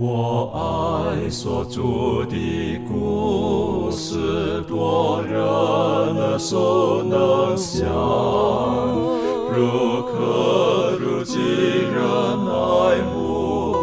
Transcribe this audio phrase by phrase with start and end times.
[0.00, 7.84] 我爱所著的故事，多人耳熟能详，
[9.52, 12.00] 如可如今人
[12.46, 13.74] 爱慕，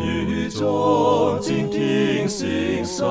[0.00, 3.06] 语中静听欣赏，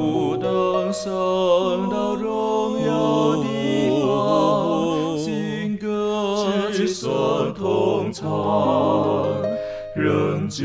[0.00, 5.84] 不等升到荣耀地方，新歌
[6.72, 8.26] 齐声同唱。
[9.94, 10.64] 仍旧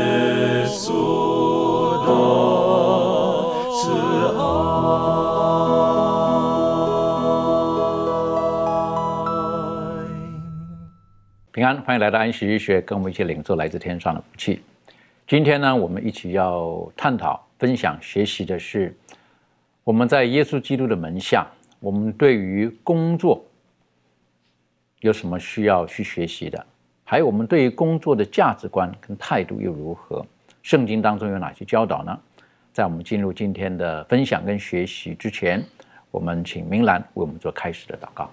[11.61, 14.63] 平安，欢迎来到安息医学，跟我们一起领受来自天上的福气。
[15.27, 18.97] 今天呢，我们一起要探讨、分享、学习的是
[19.83, 21.45] 我们在耶稣基督的门下，
[21.79, 23.45] 我们对于工作
[25.01, 26.65] 有什么需要去学习的，
[27.03, 30.25] 还有我们对于工作的价值观跟态度又如何？
[30.63, 32.19] 圣经当中有哪些教导呢？
[32.73, 35.63] 在我们进入今天的分享跟学习之前，
[36.09, 38.27] 我们请明兰为我们做开始的祷告。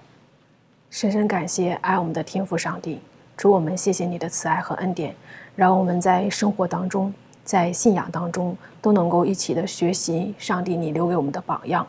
[0.89, 2.99] 深深感谢爱我们的天父上帝，
[3.39, 5.15] 主我们谢谢你的慈爱和恩典，
[5.55, 7.15] 让我们在生活当中，
[7.45, 11.87] 在信仰当中都能够一起的学习上帝你留给我们的榜样，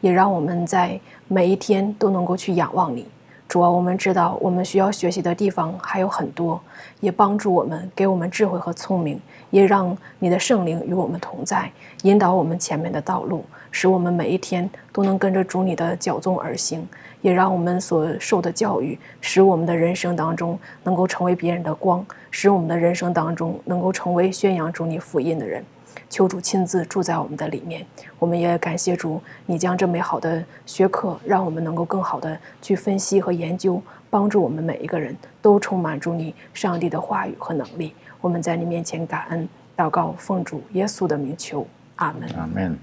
[0.00, 3.04] 也让我们在每一天都能够去仰望你。
[3.52, 6.58] 主啊，我们知道我们需要学习的地方还有很多，
[7.00, 11.70] 也帮助我们，给我们智慧和聪明，也让你的圣灵与我们同在，
[12.04, 16.88] 引导我们前面的道路，使我们每一天都能跟着主你的脚踪而行。
[17.20, 25.62] 也让我们所受的教育，使我们的人生当中能够成为别人的光，使我们的人生当中能够成为宣扬主你福音的人。
[26.08, 27.84] 求主亲自住在我们的里面，
[28.18, 37.94] 我们也感谢主，你将这美好的学科，让我们能够更好的去分析和研究，帮助我们每一个人都充满主你上帝的话语和能力。
[38.20, 41.66] 我们在你面前感恩祷告，奉主耶稣的名求，
[41.96, 42.28] 阿门。
[42.36, 42.78] 阿门。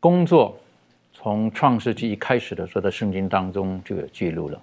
[0.00, 0.56] 工作
[1.12, 4.60] 从创世纪一开始的时候，在圣经当中就有记录了。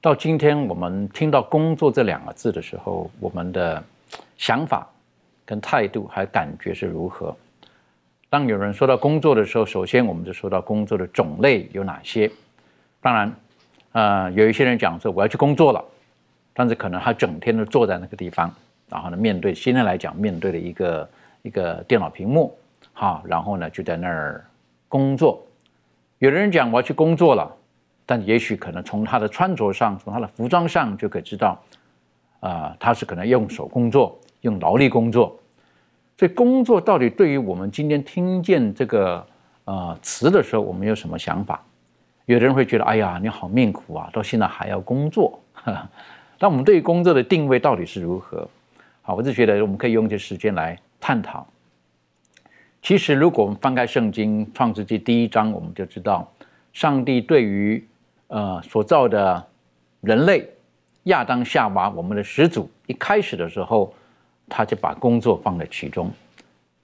[0.00, 3.82] 到今天我们听到“工作”这两个字的时候，我们的
[4.36, 4.86] 想法
[5.44, 7.36] 跟态度还感觉是如何？
[8.30, 12.30] 当有人说到工作的时候，首先我们就说到工作的种类有哪些。
[13.00, 13.34] 当然，
[13.92, 15.84] 呃，有一些人讲说我要去工作了，
[16.52, 18.52] 但是可能他整天都坐在那个地方，
[18.88, 21.08] 然后呢，面对现在来讲，面对了一个
[21.42, 22.56] 一个电脑屏幕，
[22.92, 24.44] 哈，然后呢就在那儿
[24.88, 25.40] 工作。
[26.18, 27.54] 有的人讲我要去工作了，
[28.06, 31.62] 但也许可能从他的穿着上，从他的服装上就可以知道，
[32.40, 35.38] 啊、他是可能用手工作，用劳力工作。
[36.16, 39.26] 所以工作到底对于我们今天听见这个
[39.64, 41.60] 呃词的时候，我们有什么想法？
[42.26, 45.38] 有的人会觉得，哎呀，你好命苦啊，到现在还要工作。
[46.40, 48.48] 那我们对于工作的定位到底是如何？
[49.02, 51.46] 好，我就觉得我们可以用一些时间来探讨。
[52.80, 56.30] 其实，如果我们翻开圣经创世纪第一章，我们就知道，
[56.72, 57.86] 上帝对于
[58.28, 59.44] 呃所造的
[60.00, 60.48] 人类
[61.04, 63.92] 亚当夏娃，我们的始祖，一开始的时候，
[64.48, 66.10] 他就把工作放在其中。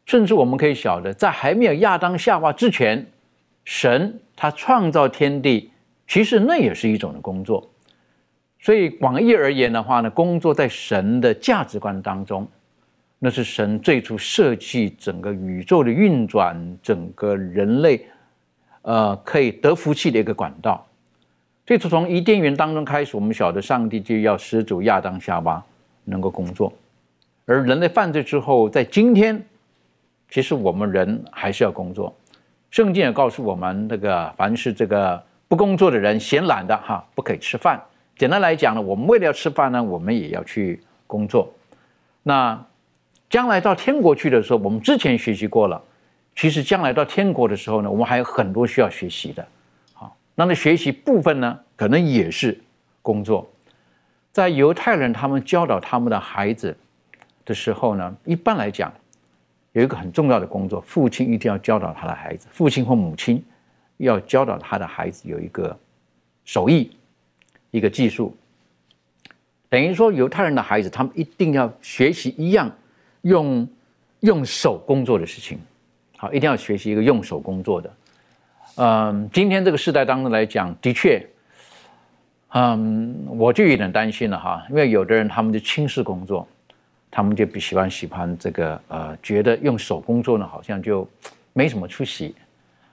[0.06, 3.06] 甚至我们可以晓得，在还没有亚当夏娃之前，
[3.64, 5.70] 神他创造天地，
[6.08, 7.68] 其实那也是一种的工作。
[8.58, 12.46] 所以广义而言的话呢，工作在神的价值观当中，
[13.18, 18.04] 那是神最初设计整个宇宙的运转，整个人类
[18.82, 20.84] 呃可以得福气的一个管道。
[21.64, 25.62] 最初从伊甸园当中开始，我们晓得上帝就要始祖亚当夏娃
[26.04, 26.72] 能够工作，
[27.50, 29.44] 而人类犯罪之后，在今天，
[30.28, 32.16] 其实我们人还是要工作。
[32.70, 37.82] 圣经也告诉我们，这个凡是这个不工作的人、闲懒的哈，不可以吃饭。
[38.16, 41.52] 简单来讲呢，我们为了要吃饭呢，我们也要去工作。
[42.22, 42.56] 那
[43.28, 45.82] 将来到天国去的时候，我们之前学习过了。
[46.36, 49.44] 其实将来到天国的时候呢，我们还有很多需要学习的。
[49.92, 52.56] 好，那那学习部分呢，可能也是
[53.02, 53.50] 工作。
[54.30, 56.76] 在犹太人他们教导他们的孩子
[57.50, 58.92] 的时候呢，一般来讲
[59.72, 63.44] 有一个很重要的工作，父亲一定要教导他的孩子，父亲或母亲
[63.98, 65.76] 要教导他的孩子有一个
[66.44, 66.90] 手艺。
[67.72, 68.36] 一个技术，
[69.68, 72.68] 等于说犹太人的孩子，他们一定要学习一样
[73.22, 73.68] 用
[74.20, 75.56] 用手工作的事情。
[76.16, 77.94] 好，一定要学习一个用手工作的。
[78.74, 81.24] 嗯，今天这个时代当中来讲，的确，
[82.48, 86.48] 嗯，我就有点担心了哈，因为有的人他们就轻视工作，
[87.10, 91.08] 他们就比喜欢喜欢这个呃，觉得用手工作呢好像就
[91.52, 92.34] 没什么出息。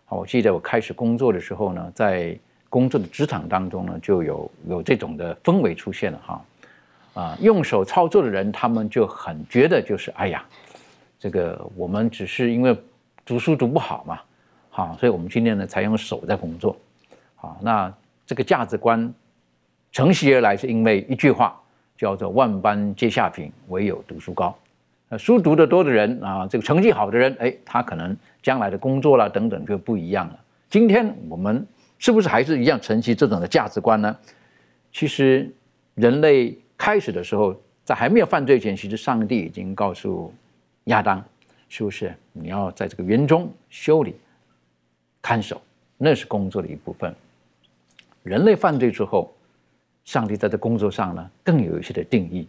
[0.05, 2.37] 好，我记得我开始工作的时候呢，在
[2.69, 6.45] 工作的职场当中呢，就有有这种的氛围出现了哈。
[7.13, 10.45] 啊，用手操作的人，他们就很觉得就是哎呀，
[11.19, 12.75] 这个我们只是因为
[13.25, 14.19] 读书读不好嘛。
[14.69, 16.77] 好，所以我们今天呢才用手在工作。
[17.35, 17.91] 好，那
[18.25, 19.11] 这个价值观
[19.91, 21.59] 承袭而来，是因为一句话
[21.97, 24.55] 叫做“万般皆下品，唯有读书高”。
[25.09, 30.39] 那书读得多的人啊，这个成绩好的人，哎，他可能将来的工作啦等等就不一样了。
[30.69, 31.65] 今天我们
[31.97, 34.15] 是不是还是一样承袭这种的价值观呢？
[34.91, 35.49] 其实
[35.95, 40.33] 人类开始的时候，在还没有犯罪前，其实上帝已经告诉
[40.85, 41.23] 亚当，
[41.69, 44.15] 是不是你要在这个园中修理？
[45.21, 45.61] 看守，
[45.97, 47.13] 那是工作的一部分。
[48.23, 49.33] 人类犯罪之后，
[50.07, 52.47] 上帝在这工作上呢，更有一些的定义。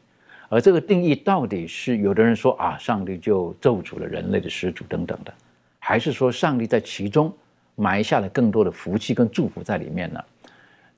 [0.49, 5.35] 而这个定义到底是有的人说啊，上帝就咒诅了人类的始祖等等的，
[5.81, 7.35] 还是说上帝在其中
[7.75, 10.25] 埋下了更多的福气跟祝福在里面呢？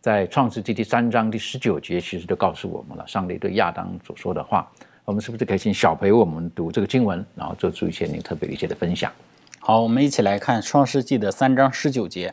[0.03, 4.71] 在创世纪第三章第十九节，其实就告诉我们了，上帝对亚当所说的话。
[5.07, 9.11] 我们是不是可以请小培为我们读这个经文，然后做出一些您特别一些的分享？
[9.59, 12.33] 好，我们一起来看《创世纪》的三章十九节：“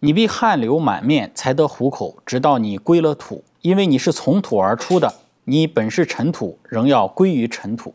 [0.00, 5.12] 你必汗流满面才得糊口，直到你归了土，因为你是从土而出的，
[5.44, 7.92] 你本是尘土，仍要归于尘土。”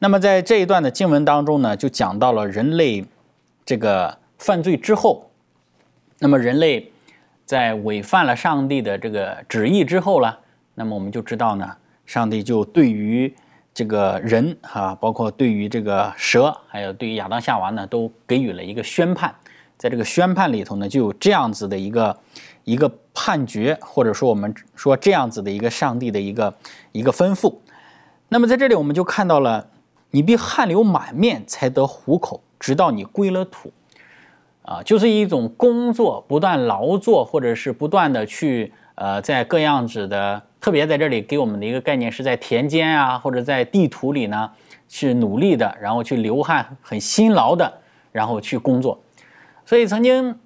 [0.00, 3.04] 那么在这一段的经文当中呢，就讲到了人类
[3.64, 5.30] 这个犯罪之后，
[6.18, 6.90] 那么人类
[7.46, 10.36] 在违反了上帝的这个旨意之后呢，
[10.74, 13.32] 那么我们就知道呢，上帝就对于
[13.72, 19.32] 这个人哈，包括对于这个蛇，还有对于亚当夏娃呢，都给予了一个宣判。
[19.76, 22.16] 在这个宣判里头呢，就有这样子的一个
[22.64, 26.54] 一个判决，或者说我们说这样子的一个上帝的一个
[26.92, 27.54] 一个吩咐。
[28.28, 29.68] 那么在这里我们就看到了，
[30.10, 33.72] 你必汗流满面才得糊口，直到你归了土。
[34.62, 40.42] 啊，就是一种工作，不断劳作，或者是不断的去呃，在各样子的。
[40.58, 44.50] 特别在这里给我们的一个概念是在田间啊，或者在地土里呢，
[44.88, 47.70] 是努力的，然后去流汗，很辛劳的，
[48.10, 48.98] 然后去工作。
[49.64, 50.38] 所以曾经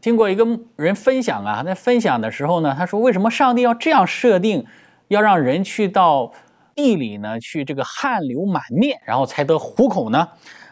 [0.00, 0.46] 听过一个
[0.76, 4.66] 人分享啊，在分享的时候呢，他说：“为什么上帝要这样设定，
[5.08, 6.32] 要让人去到
[6.74, 10.28] 地里呢，去这个汗流满面，然后才得糊口呢？”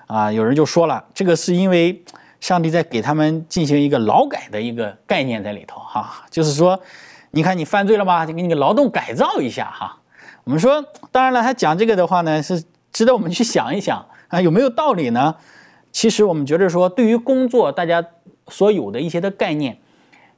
[0.06, 2.02] 啊，有人就说了，这个是因为
[2.40, 6.81] 上帝在给他们进行一个劳改的一个概念在里头哈，就是说。
[7.34, 8.26] 你看，你犯罪了吧？
[8.26, 9.99] 就给你个劳动改造一下哈。
[10.44, 12.62] 我们说，当然了，他讲这个的话呢，是
[12.93, 15.34] 值得我们去想一想啊，有没有道理呢？
[15.93, 18.05] 其实我们觉得说，对于工作，大家
[18.49, 19.79] 所有的一些的概念，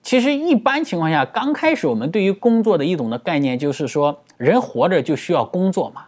[0.03, 6.07] 其实一般情况下，刚开始我们对于工作的一种的概念就是说，人活着就需要工作嘛。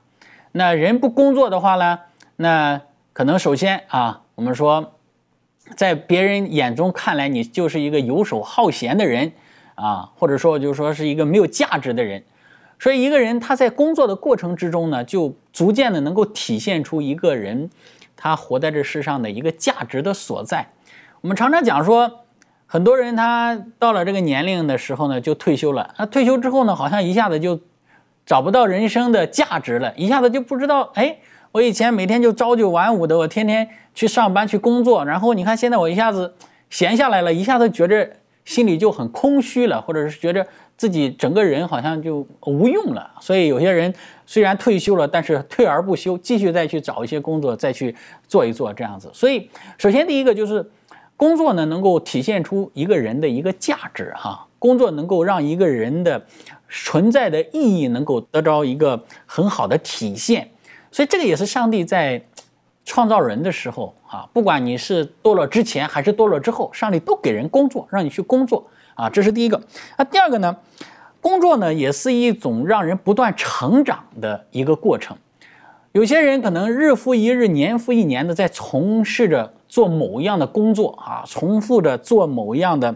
[0.53, 2.01] 那人不工作的话呢，
[2.37, 2.83] 那
[3.13, 4.93] 可能首先啊，我们说，
[5.77, 9.33] 在别人眼中看来，你就是一个游手好闲的人。
[9.77, 12.25] 啊，或者说就是说是一个没有价值的人，
[12.79, 17.69] 所以一个人他在工作的过程之中呢，就逐渐的能够体现出一个人
[18.17, 20.67] 他活在这世上的一个价值的所在。
[21.21, 22.25] 我们常常讲说，
[22.67, 25.95] 很多人他到了这个年龄的时候呢，就退休了。
[25.99, 27.61] 那退休之后呢，好像一下子就
[28.25, 31.19] 找不到人生的价值了，一下子就不知道，哎，
[31.53, 36.35] 我以前每天就朝九晚五的，我天天去上班去工作，然后你看现在我一下子
[36.71, 38.11] 闲下来了，一下子觉着。
[38.47, 43.11] 心里就很空虚了，或者是觉着自己整个人好像就无用了。
[43.19, 43.93] 所以有些人
[44.27, 47.97] 虽然退休了，但是退而不休，继续再去找一些工作，再去
[48.29, 49.09] 做一做这样子。
[49.15, 50.69] 所以，首先第一个就是
[51.17, 54.47] 工作呢，能够体现出一个人的一个价值哈。
[54.59, 56.27] 工作能够让一个人的
[56.69, 60.51] 存在的意义能够得着一个很好的体现。
[60.91, 62.23] 所以这个也是上帝在。
[62.89, 68.65] 创造人的时候啊，不管你是堕落之前还是堕落之后，上帝都给人工作，让你去工作
[68.95, 69.61] 啊，这是第一个。
[69.99, 70.57] 那第二个呢？
[71.27, 75.17] 工作呢，也是一种让人不断成长的一个过程。
[75.91, 82.95] 有些人可能日复一日、年复一年的在从事着做某一样的工作啊，重复着做某一样的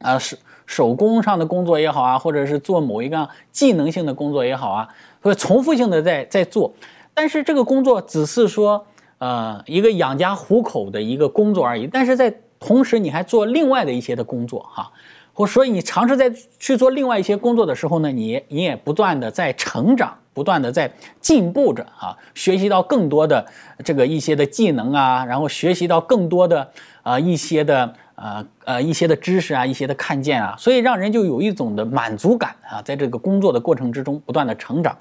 [0.00, 4.88] 啊手手工上的工作也好啊，或者是做某一个技能性的工作也好啊，
[5.22, 6.74] 或者重复性的在在做，
[7.14, 8.84] 但是这个工作只是说。
[9.18, 14.90] 呃，一个养家糊口的一个工作而已，但是在同时你还做另外的一些的工作哈，
[15.34, 23.44] 或所以你尝试在去做另外一些工作的时候呢，你你也不断的在成长，不断的在进步着啊，学习到更多的
[23.84, 26.70] 这个一些的技能啊，然后学习到更多的
[27.02, 34.96] 啊一些的呃呃一些的知识啊，一些的看见啊，所以让人就有一种的满足感啊，在这个工作的过程之中不断的成长。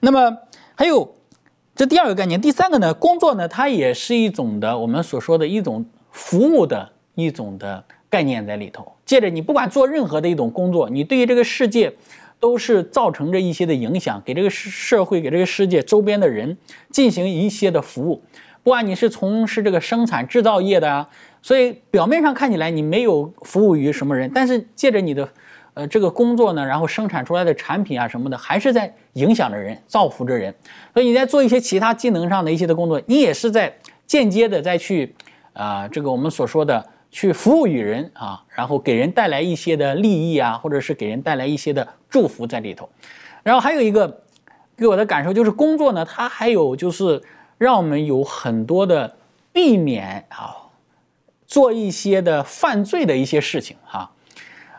[0.00, 0.34] 那么
[0.74, 1.14] 还有
[1.74, 7.84] 这第二个概念，第三个呢，工作呢，它也是一种的我们所说的一种服务的一种的。
[8.08, 11.94] 概念在里头，借着你不管做任何的一种工作，你对于这个世界
[12.40, 16.58] 都是造成着一些的影响，给这个社会、给这个世界周边的人
[16.90, 18.22] 进行一些的服务。
[18.62, 21.08] 不管你是从事这个生产制造业的啊，
[21.40, 25.28] 所以表面上看起来你没有服务于什么人，但是借着你的
[25.74, 30.52] 呃这个工作呢，然后生产出来的产品啊什么的，还是在影响着人，造福着人。
[30.92, 33.72] 所以你在做一些其他技能上的一些的工作，你也是在
[34.04, 35.14] 间接的再去
[35.52, 36.84] 啊这个我们所说的。
[37.10, 42.88] 去服务于人啊，然后给人带来一些的利益啊，或者是给人带来一些的祝福在里头。
[43.42, 44.22] 然后还有一个
[44.76, 47.22] 给我的感受就是，工作呢，它还有就是
[47.56, 49.16] 让我们有很多的
[49.52, 50.68] 避免啊，
[51.46, 54.10] 做一些的犯罪的一些事情哈。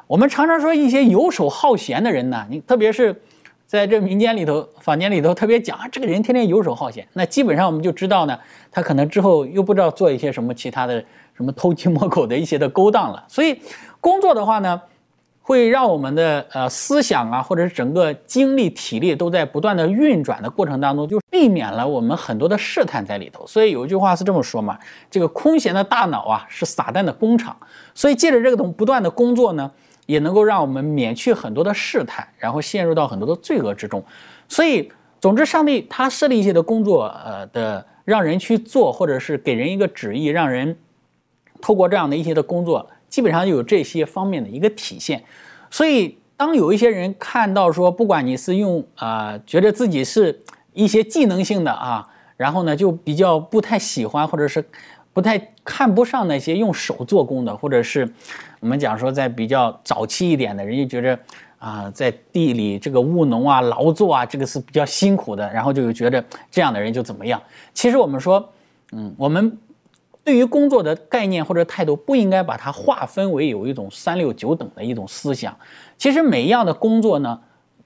[0.05, 3.19] 我们常常说一些游手好闲的人呢，你特别是
[3.65, 8.37] 在这民间里头、坊间里头特别讲啊，这个人天天游手好闲，那基本上我们就知道呢，
[8.71, 11.03] 他可能之后又不知道做一些什么其他的。
[11.37, 13.61] 什么偷鸡摸狗的一些的勾当了，所以
[14.01, 14.81] 工作的话呢，
[15.39, 23.45] 会让我们的呃思想啊，或者是整个精力体力都在不断的运转的过程当中，就避免了我们很多的试探在里头。
[23.45, 24.79] 所以有一句话是这么说嘛，
[25.11, 27.55] 这个空闲的大脑啊是撒旦的工厂。
[27.93, 29.71] 所以借着这个东不断的工作呢，
[30.07, 34.03] 也能够让我们免去很多的试探，然后陷入到很多的罪恶之中。
[34.49, 34.91] 所以
[35.21, 40.75] 总之，上帝他设立一些的工作，呃的让人去做，或者是给人一个旨意，让人。
[41.61, 45.23] 透过这样的一些的工作，基本上有这些方面的一个体现。
[45.69, 50.41] 所以，当有一些人看到说，不管你是用啊，觉得自己是
[50.73, 54.63] 一些技能性的啊，然后呢，就比较不太喜欢，或者是
[55.11, 58.07] 不太看不上那些用手做工的，或者是
[58.59, 61.19] 我们讲说在比较早期一点的人，就觉得
[61.59, 67.41] 啊，在地里这个务农啊、劳作啊，这个是比较辛苦的，然后就觉得这样的人就怎么样。
[67.73, 68.49] 其实我们说，
[68.93, 69.57] 嗯，我们。
[70.27, 75.57] 对于工作的概念或者态度，不应该把它划分为有一种三六九等的一种思想。
[75.97, 77.39] 其实每一样的工作呢，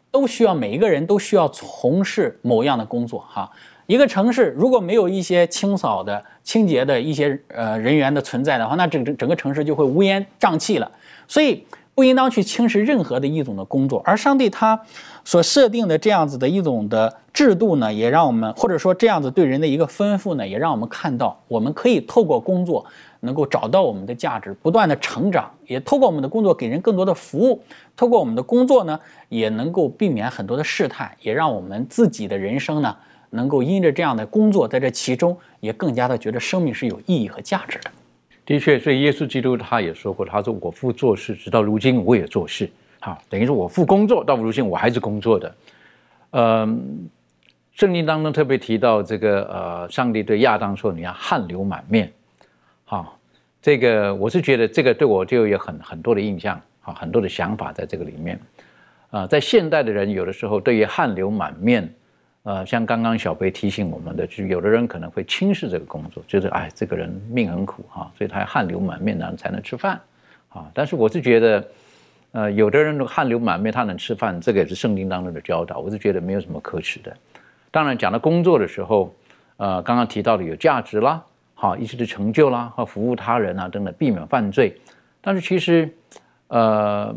[0.10, 3.24] 都需要每一个人都需要从事某样的工作。
[3.30, 3.48] 哈，
[3.86, 10.92] 一个城市如果没有一些清扫的、清洁的一些呃人员的存在的话，那整整整个城市就会乌烟瘴气了。
[11.28, 11.64] 所以。
[11.94, 14.82] 不应当去轻视任何的一种的工作，而上帝他
[15.24, 22.86] 所设定的这样子的一种的制度呢，也让我们或者说这样子对人的一个吩咐呢，也让我们看到，我们可以透过工作
[23.22, 27.62] 能够找到我们的价值，不断的成长，也透过我们的工作给人更多的服务，
[27.96, 29.00] 透过我们的工作呢，
[29.30, 32.96] 也能够避免很多的试探，也让我们自己的人生呢，
[33.30, 37.92] 能够因着这样的工作在这其中，也更加的觉得生命是有意义和价值的。
[38.44, 42.70] 的确，所以耶稣基督他也说过，他说：“我父做事，直到如今我也做事。”
[43.02, 45.56] 好，等于说我付工作倒不如今我还是工作的。
[46.30, 47.10] 嗯，
[47.74, 52.10] 圣经当中特别提到这个，呃，上帝对亚当说：“你要汗流满面。”
[52.86, 53.18] 好，
[53.62, 58.40] 这个我是觉得这个对我就有很很多的印象，啊，很多的想法在这个里面。
[59.10, 61.94] 啊，在现代的人有的时候对于汗流满面。
[62.44, 70.02] 呃，像刚刚小贝提醒我们的，就有的人可能会轻视这个工作，觉得哎，这个人命很苦哈，所以他汗流满面然后才能吃饭，
[70.50, 71.64] 啊，但是我是觉得，
[72.34, 77.14] 呃，有的人汗流满面他能吃饭，这个也是圣经当中的教导，我是觉得没有什么可耻的。
[77.70, 79.14] 当然讲到工作的时候，
[79.58, 81.22] 呃，刚刚提到的有价值啦，
[81.54, 84.76] 好一些的成就啦，和服务他人啊等等，避免犯罪。
[85.20, 85.94] 但是其实，
[86.48, 87.14] 呃，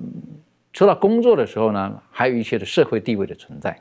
[0.73, 3.79] 说到工作的时候呢，还有一些的社会地位的存在。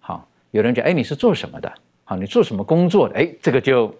[0.00, 1.70] 好有人讲，哎，你是做什么的？
[2.04, 3.14] 好，你做什么工作的？
[3.14, 3.94] 哎，这个就，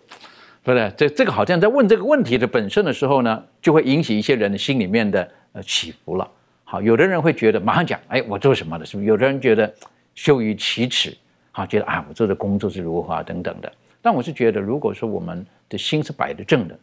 [0.62, 6.26] 不是这这个好像在问这个问题的本身的时候呢，就会引起一些人的心里面的呃起伏了。
[6.72, 8.86] 好，有的人会觉得马上讲，哎，我做什么的？
[8.86, 9.06] 是不是？
[9.06, 9.70] 有的人觉得
[10.14, 11.14] 羞于启齿，
[11.50, 13.70] 好，觉得啊，我做的工作是如何啊等等的。
[14.00, 16.78] 但我是觉得，如果说我们的心是摆得正的，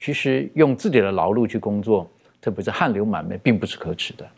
[0.00, 2.10] 其实用自己的劳碌去工作，
[2.40, 4.28] 特别是汗流满面，并不是可耻的。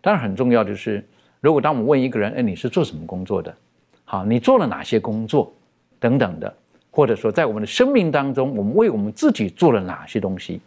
[0.00, 1.06] 当然，很重要就是，
[1.40, 3.54] 如果当我们问一个人，哎，你是做什么工作的？
[4.04, 5.54] 好，你做了哪些工作，
[6.00, 6.52] 等等的，
[6.90, 10.60] 或者说在我们的生命当中，我们为我们自己做了哪些东西？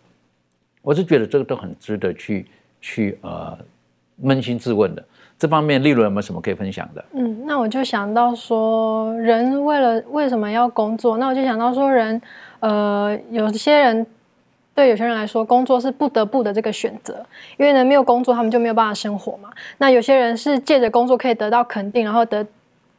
[0.81, 2.45] 我是觉得这个都很值得去
[2.81, 3.57] 去呃
[4.23, 5.03] 扪心自问的。
[5.39, 7.03] 这方面，利润有没有什么可以分享的？
[7.13, 11.17] 嗯，那我就想到说，人为了为什么要工作？
[11.17, 12.21] 那我就想到说，人
[12.59, 14.05] 呃，有些人
[14.75, 17.25] 对有些人来说，工作是不得不的这个选择，
[17.57, 19.49] 因为呢，没有工作他们就没有办法生活嘛。
[19.79, 22.45] 那有些人是借着工作可以得到肯定，然后得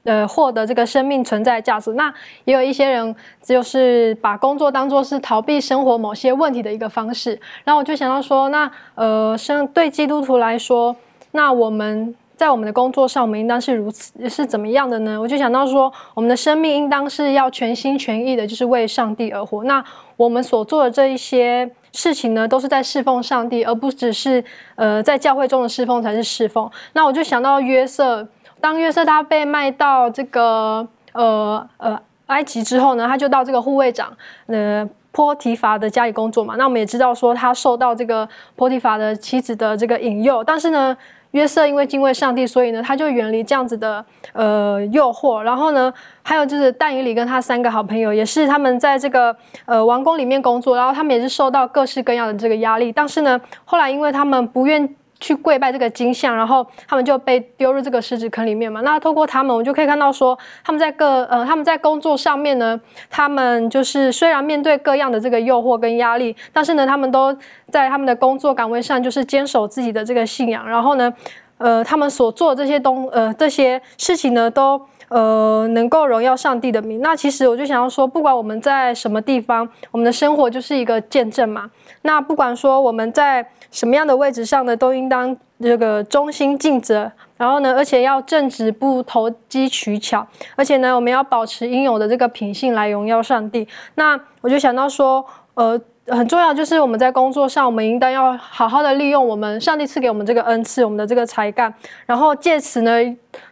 [0.04, 1.92] 呃获得这个生命存在价值。
[1.94, 2.12] 那
[2.44, 7.38] 也有一些人就是把工作当做是逃避生活某些问题的一个方式。
[7.64, 10.94] 然后我就想到说，那呃，生对基督徒来说，
[11.32, 12.14] 那我们。
[12.34, 15.20] 在我们的工作上，我们应当是如此是怎么样的呢？
[15.20, 19.62] 我就想到说，我们的生命应当是要全心全意的，就是为上帝而活。
[19.62, 19.84] 那
[20.16, 24.42] 我们所做的这一些事情呢，都是在侍奉上帝，而不只是
[24.74, 26.68] 呃在教会中的侍奉才是侍奉。
[26.94, 28.26] 那我就想到约瑟，
[28.62, 34.10] 当约瑟他被卖到这个呃呃埃及之后呢，他就到这个护卫长
[34.46, 36.54] 呃波提法的家里工作嘛。
[36.56, 38.26] 那我们也知道说，他受到这个
[38.56, 40.96] 波提法的妻子的这个引诱，但是呢。
[41.32, 44.04] 约瑟因为敬畏上帝，所以呢，他就远离这样子的
[44.34, 45.40] 呃诱惑。
[45.40, 45.90] 然后呢，
[46.22, 52.92] 还有就是但以里跟他三个好朋友，也是他们在这个呃王宫里面工作，然后他们也是受到各式各样的这个压力。
[52.92, 54.86] 但是呢，后来因为他们不愿。
[55.22, 58.80] 去跪拜这个金像，然后他们就被丢入这个狮子坑里面嘛。
[58.80, 67.32] 那透过他们，我就可以看到说，他们在各呃他们在工作上面呢，他们就是虽然面对各样的这个诱惑跟压力，但是呢，他们都
[67.70, 70.68] 在他们的工作岗位上就是坚守自己的这个信仰。
[70.68, 71.12] 然后呢，
[71.58, 77.00] 呃，他们所做的这些东呃这些事情呢，都呃能够荣耀上帝的名。
[77.00, 81.70] 那其实我就想要说，不管我们在什么地方，我们的生活就是一个见证嘛。
[82.02, 93.66] 那不管说我们在什么样的位置上呢，都应当这个忠心尽责，然后呢，而且要正直，不投机取巧，而且呢，我们要保持应有的这个品性来荣耀上帝。
[93.94, 101.72] 那我就想到说，呃，很重要就是我们在工作上，我们应当要好好的利用我们上帝赐给我们这个恩赐，我们的这个才干，
[102.06, 102.90] 然后借此呢，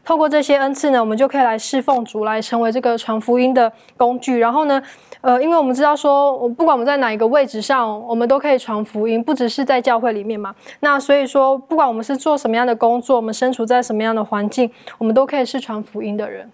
[0.05, 4.83] 透过这些恩赐呢，我们就可以来侍奉主，来成为这个传福音的工具，然后呢。
[5.23, 10.55] 呃，因为我们知道说，我不管我们在哪一个位置上，我们都可以传福音，不只是在教会里面嘛。
[10.81, 16.51] 那所以说，不管我们是做什么样的工作，我们身处在什么样的环境，我们都可以是传福音的人。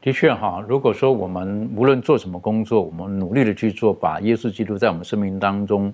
[0.00, 5.92] 的确哈，如果说我们无论做什么工作，我们努力的去做，把耶稣基督在我们生命当中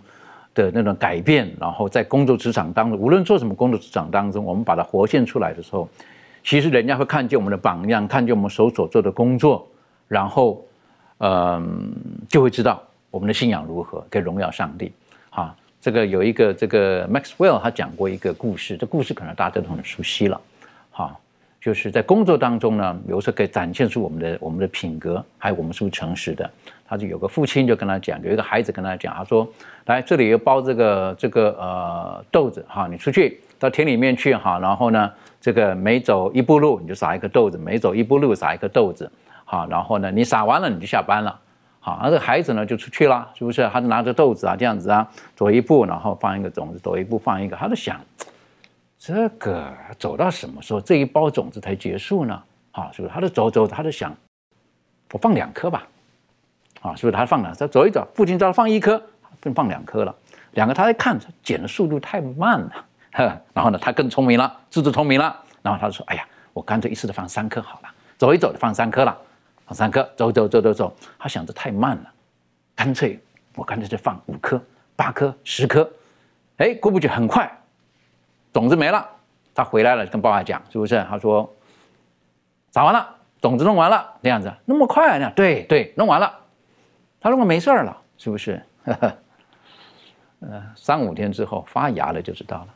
[0.54, 5.88] 的那种改变，然后在工作职场当中，无论做什么工作职场当中，我们把它活现出来的时候，
[6.44, 9.66] 其实人家会看见我们的榜样，看见我们手所做的工作，
[10.08, 10.62] 然后。
[11.20, 11.94] 嗯，
[12.28, 14.92] 就会知道我们的信仰如何，可以荣耀上帝。
[15.30, 20.38] 哈，这个有一个这个 Maxwell 他讲过一个故事，这故事可能大家都很熟悉了。
[20.90, 21.18] 哈，
[21.66, 26.48] 就是在工作当中呢，比如说可以展现出我们的我们的品格，还有我们是不是诚实的。
[26.86, 29.44] 他就有个父亲就跟他讲，有一个孩子跟他讲，他说
[29.86, 39.10] ：“来，这里有包这个这个呃豆子，哈，你出去到田里面去，哈，然后呢，这个每走一步路你就撒一颗豆子，每走一步路撒一颗豆子。”
[39.44, 41.36] 好，然后呢，你撒完了你就下班了。
[41.80, 43.68] 好，那这个孩子呢就出去了，是不是？
[43.72, 47.56] 他就拿着豆子啊，这样子啊，走一步，然后放一个种子，走一步放一个。
[47.56, 48.00] 他就想，
[49.06, 52.42] 这个走到什么时候这一包种子才结束呢？
[52.72, 53.14] 好，是不是？
[53.14, 54.12] 他就走走，他就想，
[55.12, 55.86] 我放两颗吧。
[56.80, 57.12] 啊，是不是？
[57.12, 59.00] 他放两，他走一走，父亲叫他放一颗，
[59.38, 60.12] 不放两颗了。
[60.54, 62.84] 两个他在看，捡的速度太慢了。
[63.12, 63.22] 呵
[63.54, 65.40] 然后呢，他更聪明了，自作聪明了。
[65.62, 67.88] 然后他就说，哎呀，我干脆一次的放三颗好了，
[68.18, 69.16] 走一走就放三颗了。
[69.66, 72.10] 放三颗，走走走走走，他想着太慢了，
[72.74, 73.20] 干脆
[73.54, 74.60] 我干脆就放五颗、
[74.96, 75.88] 八颗、十颗，
[76.56, 77.48] 哎，过不久很快，
[78.56, 79.06] 种子没了，
[79.54, 81.04] 他回来了，跟爸爸讲，是不是？
[81.10, 81.54] 他说，
[82.70, 83.06] 撒完了，
[83.38, 85.30] 种子弄完了，这样子，那么快呢？
[85.36, 86.34] 对对，弄完了，
[87.20, 88.58] 他如果没事儿了，是不是？
[90.40, 92.68] 呃，三五天之后发芽了就知道了，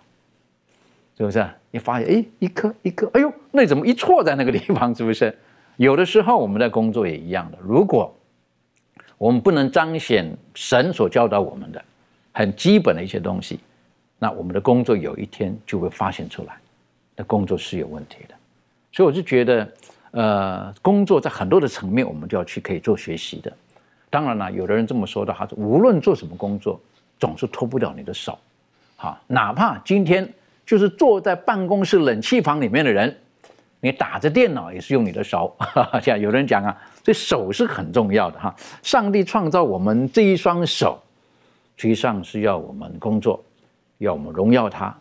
[1.17, 1.49] 是不是？
[1.71, 4.95] 一发芽，哎，一颗一颗，哎呦，那怎么一错在那个地方？
[4.95, 5.35] 是不是？
[5.79, 8.15] 有的时候我们在工作也一样的，如果
[9.17, 11.83] 我们不能彰显神所教导我们的
[12.35, 13.59] 很基本的一些东西，
[14.21, 16.57] 那我们的工作有一天就会发现出来，
[17.17, 18.35] 那工作是有问题的。
[18.93, 19.69] 所以我就觉得，
[20.11, 23.51] 呃，工作在很多的层面，我们就要去可以做学习的。
[24.11, 26.79] 当然了，有的人这么说的，他说无论做什么工作，
[27.19, 28.39] 总是脱不了你的手，
[28.97, 30.31] 哈，哪怕今天
[30.67, 33.17] 就是坐在办公室冷气房里面的人。
[33.83, 35.57] 你打着电脑也是用你的手，
[36.03, 38.55] 像有人讲啊，这手是很重要的哈。
[38.83, 41.03] 上帝创造我们这一双手，
[41.79, 43.43] 实际上是要我们工作，
[44.01, 44.95] 要我们荣耀他，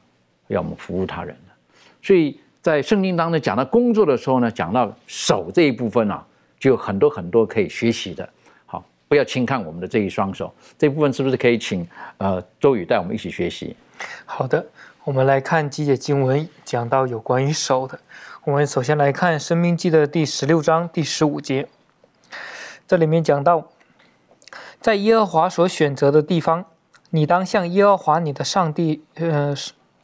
[0.48, 1.54] 要我们服务他人的。
[2.02, 6.26] 所以在圣经当中讲到工作的时候呢，讲到手这一部分啊，
[6.60, 8.28] 就有很多很多可以学习的。
[8.66, 13.76] 好，不要轻看我们的这一双手，这部分是不是可以请呃周宇带我们一起学习？
[14.26, 14.66] 好的，
[15.06, 17.98] 我们来看几节经文，讲到有关于手的。
[18.44, 21.68] 我们首先来看《生命记》的第十六章第十五节，
[22.88, 23.70] 这里面讲到，
[24.82, 26.66] 在耶和华所选择的地方，
[27.12, 29.56] 你当向耶和华你的上帝，呃，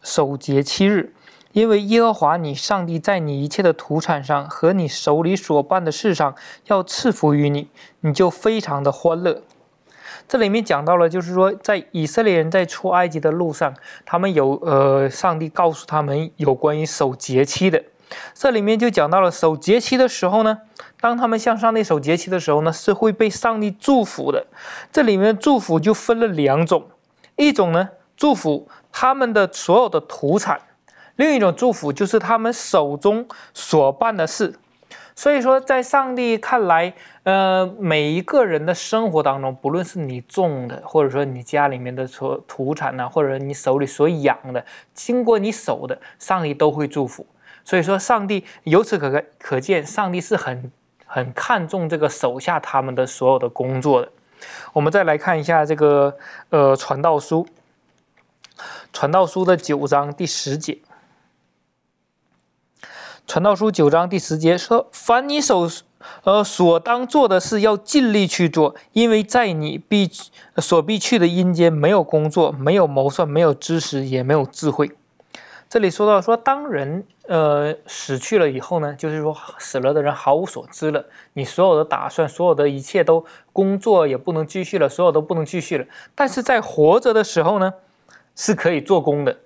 [0.01, 1.13] 守节七日，
[1.51, 7.69] 因为耶和华你上帝在你一切的土产上和你手里所办的事上要赐福于你，
[8.01, 9.43] 你就非常的欢乐。
[10.27, 17.83] 这里面讲到了，就是说，在以色列人在出埃及的路上，他们有呃，上帝告诉他们有关于守节期的。
[18.33, 20.59] 这里面就讲到了守节期的时候呢，
[20.99, 24.47] 当他们向上帝守节期的时候呢，是会被上帝祝福的。
[24.91, 26.87] 这里面祝福就分了两种，
[27.35, 30.59] 一种呢祝福他们的所有的土产，
[31.15, 34.57] 另一种祝福就是他们手中所办的事。
[35.17, 36.93] 所以说，在上帝看来，
[37.23, 47.25] 呃，每一个人的生活当中，不论是你种的，或者说你家里面的所土产呢，或者你手里所养的，经过你手的，上帝都会祝福。
[47.63, 50.69] 所以说，上帝由此可可见，上帝是很
[51.05, 54.11] 很看重这个手下他们的所有的工作的。
[54.73, 56.17] 我们再来看一下这个
[56.49, 57.47] 呃传道书，
[58.91, 60.79] 传道书的九章第十节。
[63.27, 65.67] 传道书九章第十节说：“凡你手，
[66.23, 70.07] 呃所当做的事，要尽力去做，因为在你必
[70.57, 74.91] 所必去的阴间，没有工作，没有谋算，没有知识，也没有智慧。”
[75.67, 85.85] 这里说到说，当人呃死去了以后呢，就是说死了的人毫无所知了，你所有的打算，所有的一切都工作也不能继续了，所有都不能继续了。
[86.13, 87.73] 但是在活着的时候呢，
[88.35, 89.37] 是可以做工的。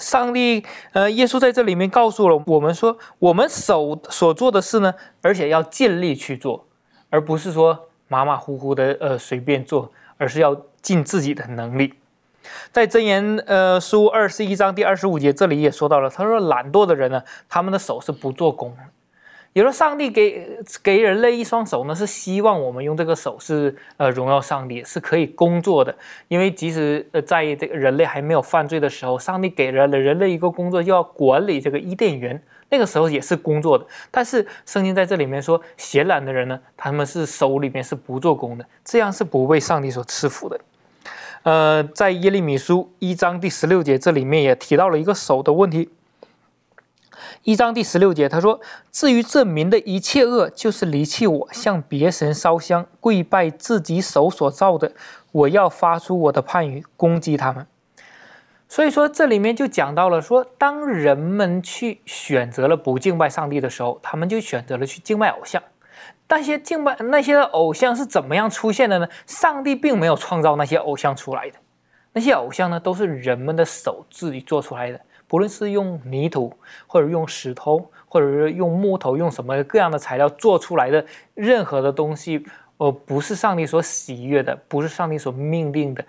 [0.00, 6.66] 上帝，呃，耶稣在这里面告诉了我们说，我们手所做的事呢，而且要尽力去做，
[7.10, 11.94] 而不是说马马虎虎的，呃，随便做，而是要尽自己的能力。
[12.72, 18.76] 在箴言，呃，书二十一章第二十五节，这里也说到了，他说懒惰的人呢，他们的手是不做工。
[19.54, 25.92] 有了上帝给给人类一双手呢，是希望我们用这个手是呃荣耀上帝，是可以工作的。
[26.28, 33.84] 因为即使呃在这个人类还没有犯罪的时候，上帝给了人类一个工作，就要管理这个伊甸园，那个时候也是工作的。
[34.12, 40.60] 但是圣经在这里面说，闲懒的人呢，他们是手里面是不做工的，这样是不被上帝所赐福的。
[41.48, 45.88] 呃，在耶利米书一章第十六节，这里面也提到了一个手的问题。
[47.44, 48.60] 一章第十六节，他说
[48.92, 54.92] ：“至于这民的一切恶，就是离弃我，向别神烧香，跪拜自己手所造的。
[55.32, 57.66] 我要发出我的判语，攻击他们。”
[58.68, 65.62] 所以说，这里面就讲到了说，当人们去选择了不敬拜上帝的时候，他们就选择了去敬拜偶像。
[66.28, 69.08] 那些敬拜那些的偶像是怎么样出现的呢？
[69.26, 71.56] 上帝并没有创造那些偶像出来的，
[72.12, 75.00] 那些偶像呢，都是人们的手自己做出来的。
[75.26, 76.50] 不论是用泥土，
[76.86, 82.42] 或者用石头，或者是用木头，用什么各样的材料做出来的任何的东西，
[82.78, 86.02] 呃，不是上帝所喜悦的，不是上帝所命令的，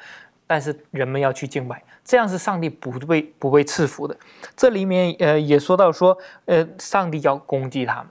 [0.47, 4.15] 但是人们要去敬拜，这样是上帝不被不被赐福的。
[4.55, 8.07] 这里面呃也说到说，呃，上帝要攻击他们，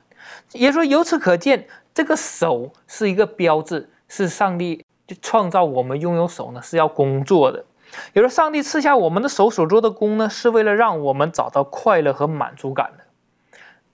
[0.53, 4.85] 也说由此可见，这个手是一个标志，是上帝
[5.23, 7.65] 创造我们拥有手呢，是要工作的。
[8.13, 13.05] 有了上帝赐下我们的手所做的工呢，是为了让我们找到快乐和满足感的。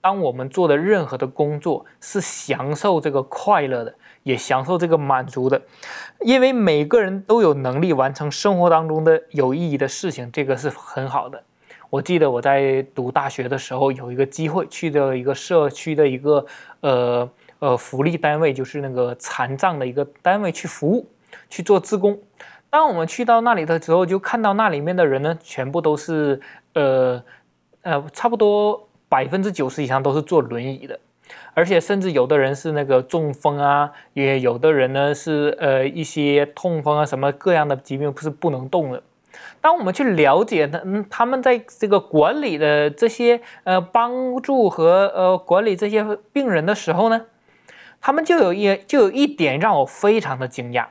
[0.01, 5.61] 当我们做的任何的工作是享受这个快乐的，也享受这个满足的，
[6.19, 11.41] 因为每个人都有能力完成生活当中的有意义的事情，这个是很好的。
[11.89, 16.45] 我记得我在读大学的时候，有一个机会去的一个社区的一个
[16.81, 21.07] 呃呃福利单位，就是那个残障的一个单位去服务，
[21.49, 22.19] 去做志工。
[22.69, 26.41] 当我们去到那里的时候，就看到那里面的人呢，全部都是
[26.73, 27.23] 呃
[27.83, 30.99] 呃，差不多百分之九十以上都是坐轮椅的，
[31.53, 39.01] 而且甚至有的人是那个中风啊，也有的人呢是呃一些痛风啊，什么各样的疾病不是不能动的。
[39.61, 47.25] 当我们去了解他，嗯，他们在这个管理的这些呃帮助和呃管理这些病人的时候呢，
[47.99, 50.85] 他们就有一就有一点让我非常的惊讶。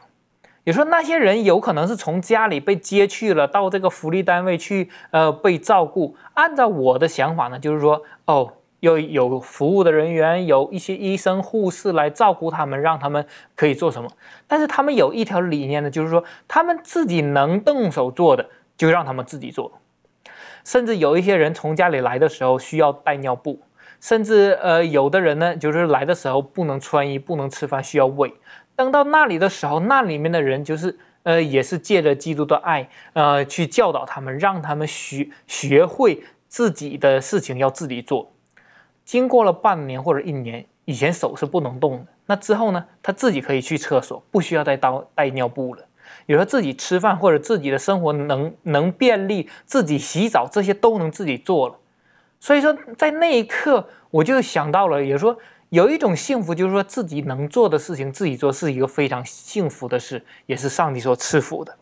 [0.65, 6.17] 也说那些人有可能是从家里被接去了，到这个福利单位去，呃，被照顾。
[6.33, 8.51] 按照我的想法呢，就是说，哦，
[8.85, 14.11] 有有服务的人员，有一些医生、护士来照顾他们，让他们可以做什么。
[14.47, 19.81] 但是他们有一条理念呢，就是说，他们自己能动手做的，就让他们自己做。
[20.65, 23.63] 甚至有一些人从家里来的时候需要带尿布，
[24.01, 28.35] 甚至呃，有的人呢，就是来的时候不能穿衣、不能吃饭，需要喂。
[28.77, 38.34] 等到那里的时候，那里面的人就是，呃，也是借着基督的爱，呃，去教导他们，让他们学学会自己的事情要自己做。
[39.05, 45.83] 经过了半年或者一年，以前手是不能动的，那之后呢，他自己可以去厕所，不需要再带带尿布了。
[46.27, 51.77] 有时候自己吃饭或者自己的生活能能便利，自己洗澡这些都能自己做了。
[52.41, 55.37] 所以说，在那一刻，我就想到了，也说
[55.71, 61.75] 有一种幸福，就是说自己能做的事情自己做，是一个非常幸福的事，也是上帝所赐福的。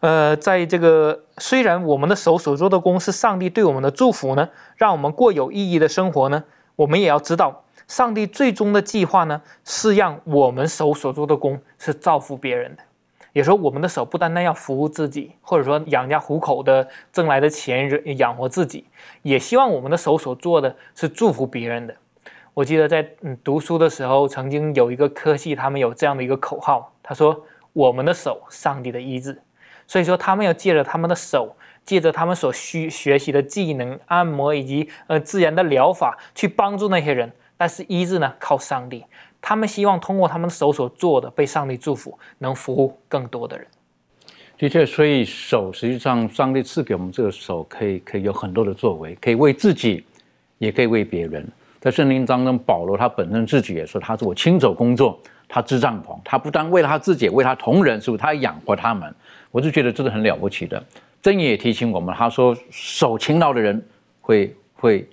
[0.00, 6.42] 呃，在这个虽然我们的手所做的工是上帝对我们的祝福呢，让我们过有意义的生活呢，
[6.76, 7.64] 我们也要知道。
[7.86, 12.82] 上帝最终的计划呢，是让我们手所做的工是造福别人的。
[13.32, 18.86] 有时候我们的手不单单要服务自己，或者说养家糊口的挣来的钱养活自己，
[19.22, 21.94] 也希望我们的手所做的是祝福别人的。
[22.54, 29.40] 我记得在嗯读书的时候，曾经有一个科系，他们有这样的一个口号，他说：“我们的手，上帝的医治。”
[29.90, 31.52] 所以说，他们要借着他们的手，
[31.84, 37.28] 借着他们所需学习的技能、按摩以及呃自然的疗法，去帮助那些人。
[37.56, 39.04] 但是医治呢，靠上帝。
[39.40, 43.66] 他们希望通过他们手所做的，被上帝祝福，能服务更多的人。
[44.56, 50.04] 的确，所以手实际上，上帝赐给我们这个手，可以可以有很多的作为，可以为自己，
[50.58, 51.44] 也可以为别人。
[51.80, 58.22] 在圣经当中，保罗他本身自己也说，他是我亲手工作，他支帐篷，他不但为了他自己，为他同人，是不是？
[58.22, 59.12] 他养活他们。
[59.50, 60.82] 我就觉得这是很了不起的。
[61.22, 63.82] 箴言也提醒我们，他说手勤劳的人
[64.20, 65.08] 会会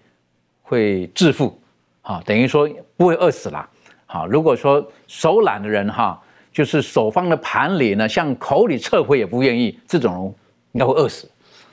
[0.62, 1.60] 会致富。
[2.02, 3.70] 啊，等于说不会饿死了。
[4.06, 6.18] 好，如果说手懒的人哈，
[6.54, 10.24] 就是手放在盘里呢，向口里撤回也不愿意，这种人
[10.72, 11.30] 应该会饿死，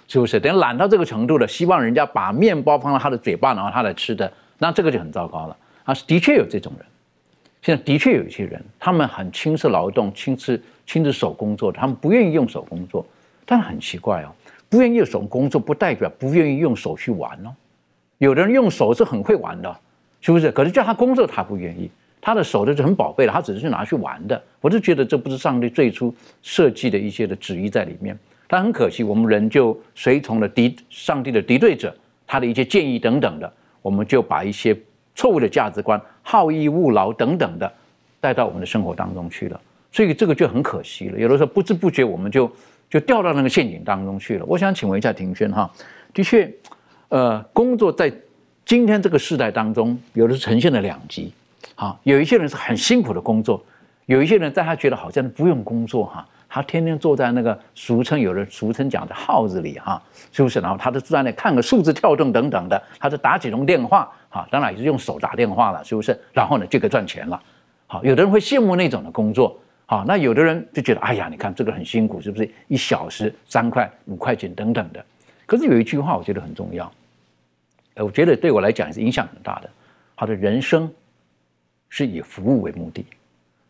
[0.08, 0.40] 是不是？
[0.40, 5.56] 等懒到这个程度了，希望人家把面包放到他的嘴巴，然后他来吃的，那这个就很糟糕了。
[5.84, 6.86] 啊，的确有这种人，
[7.62, 13.06] 现在的确有一些人，他们很轻视劳动、轻视亲自手工作，他们不愿意用手工作，
[13.44, 14.28] 但很奇怪哦，
[14.68, 17.54] 不愿意用手工作，不代表不愿意用手去玩哦。
[18.18, 19.76] 有的人用手是很会玩的。
[20.26, 20.50] 是不是？
[20.50, 21.90] 可是叫他工作，他不愿意。
[22.18, 24.42] 他的手都是很宝贝的，他只是去拿去玩的。
[24.62, 28.18] 我就觉得这不是上帝最初设计的一些的旨意在里面。
[28.46, 31.94] 但很可惜，我们人就随从了敌上帝的敌对者，
[32.26, 34.74] 他的一些建议等等的，我们就把一些
[35.14, 37.70] 错误的价值观、好逸恶劳等等的
[38.18, 39.60] 带到我们的生活当中去了。
[39.94, 41.18] 所以这个就很可惜了。
[41.18, 42.50] 有的时候不知不觉我们就
[42.90, 44.44] 就掉到那个陷阱当中去了。
[44.44, 45.70] 我想请问一下庭轩哈，
[46.12, 46.52] 的确，
[47.08, 48.12] 呃，工作在。
[48.66, 51.30] 今天这个时代当中，有的是呈现了两极，
[51.74, 53.62] 啊，有一些人是很辛苦的工作，
[54.06, 60.02] 有一些人在他觉得好像不用工作哈，他天天坐在那个俗称有的俗称讲的号子里哈，
[60.32, 60.60] 是不是？
[60.60, 66.18] 然后他就坐在那看个数字跳动等等的，他就打几通电话，哈，当然也是用手打电话了，是不是？
[66.32, 67.38] 然后呢，就可以赚钱了，
[67.86, 69.54] 好，有的人会羡慕那种的工作，
[69.86, 72.50] 好，那有的人就觉得，哎呀，你看这个很辛苦，是不是？
[72.68, 75.04] 一小时三块、五块钱等等的，
[75.44, 76.90] 可是有一句话我觉得很重要。
[77.94, 79.70] 呃，我觉得对我来讲是影响很大的。
[80.16, 80.90] 他的人生
[81.88, 83.04] 是以服务为目的，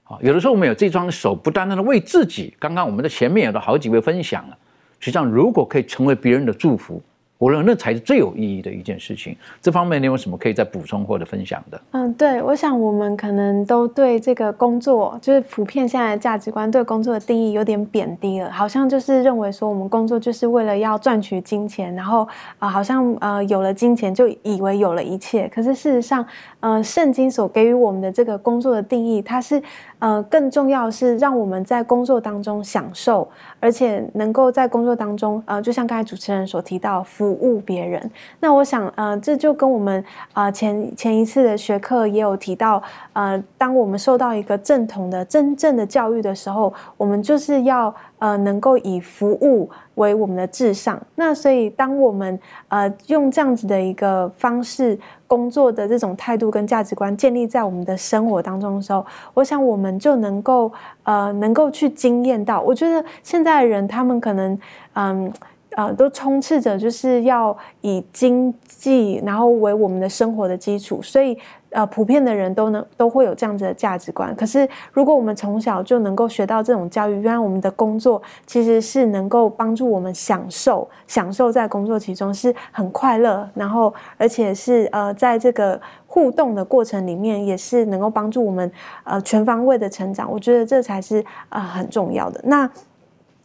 [0.05, 2.55] 啊，有的时候我们有这双手，不单单的为自己。
[2.59, 4.59] 刚刚我们的前面有的好几位分享了，
[5.01, 7.03] 实际上如果可以成为别人的祝福。
[7.39, 9.37] 我认为那才是最有意义的一件事情。
[9.61, 11.81] 这方面你有什么可以再补充或者分享的？
[11.91, 22.27] 嗯，对，我想我们可能都对这个工作，就是普遍现在的价值观对工作的定义有点贬低了，好像就是认为说我们工作就是为了要赚取金钱，然后
[22.59, 25.49] 啊，好像呃有了金钱就以为有了一切。
[25.49, 26.25] 可是事实上，
[26.65, 29.63] 呃，圣经所给予我们的这个工作的定义，它是。
[30.01, 33.27] 呃，更重要是让我们在工作当中享受，
[33.59, 38.11] 而且能够在工作当中，呃，就像刚才主持人所提到，服务别人。
[38.41, 42.83] 那我想，呃，这就跟我们呃前前一次的学课也有提到，
[43.15, 47.95] 呃，当我们受到一个正统的真正的教育的时候，我们就是要。
[48.25, 62.63] 呃，能够以服务为我们的至上，那所以当我们呃用这样子的一个方式工作的这种态度跟价值观建立在我们的生活当中的时候，我想我们就能够呃能够去经验到。
[62.63, 64.59] 我觉得现在的人他们可能
[64.95, 65.31] 嗯
[65.77, 71.37] 呃都充斥着就是要以经济然后为我们的生活的基础，所以。
[71.75, 74.33] 呃，普遍的人都能都会有这样子的价值观。
[74.37, 88.71] 可是，如果我们从小就能够学到这种教育，原来我们的工作其实是能够帮助我们享受，享受在工作其中是很快乐，然后而且是呃，在这个互动的过程里面，也是能够帮助我们
[89.03, 90.31] 呃全方位的成长。
[90.31, 92.41] 我觉得这才是呃很重要的。
[92.45, 92.71] 那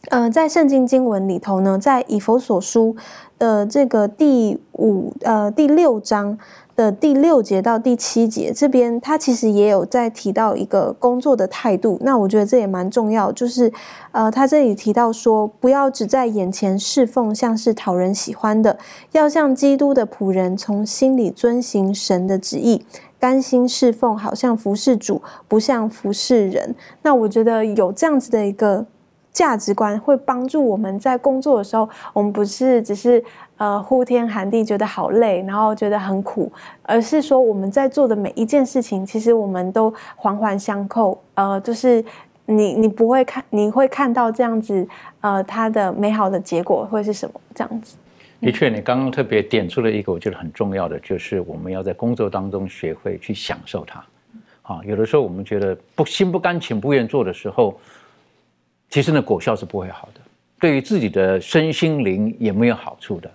[0.10, 2.96] 呃，在圣经经文里头呢，在以佛所书
[3.40, 6.38] 的这个第五呃第六章。
[6.80, 12.00] 的第六节到第七节这边，他其实也有在提到一个工作的态度。
[12.00, 13.70] 那我觉得这也蛮重要，就是
[14.14, 18.78] 呃，他这里提到说，不要只在眼前侍奉，像是讨人喜欢的，
[19.12, 22.86] 要像基督的仆人，从心里遵行神的旨意，
[23.20, 26.74] 甘心侍奉，好像服侍主，不像服侍人。
[27.02, 28.86] 那我觉得有这样子的一个
[29.34, 33.22] 价值观会帮助我们在工作的时候，我们不是只是
[33.60, 41.22] 呃呼天喊地，觉得好累，然后觉得很苦，而是说我们在做的每一件事情，其实我们都环环相扣。
[41.36, 42.04] 呃，就是
[42.46, 44.88] 你你不会看，你会看到这样子，
[45.20, 47.40] 呃，它的美好的结果会是什么？
[47.54, 47.98] 这样子。
[48.42, 54.04] 的确，你刚刚特别点出了一个我觉得很重要的，就是我们要在工作当中学会去享受它。
[54.62, 57.78] 啊，有的时候我们觉得不心不甘情不愿做的时候。
[58.90, 60.22] 其实呢，果效是不会好的，
[60.60, 63.30] 对于自己的身心灵也没有好处的。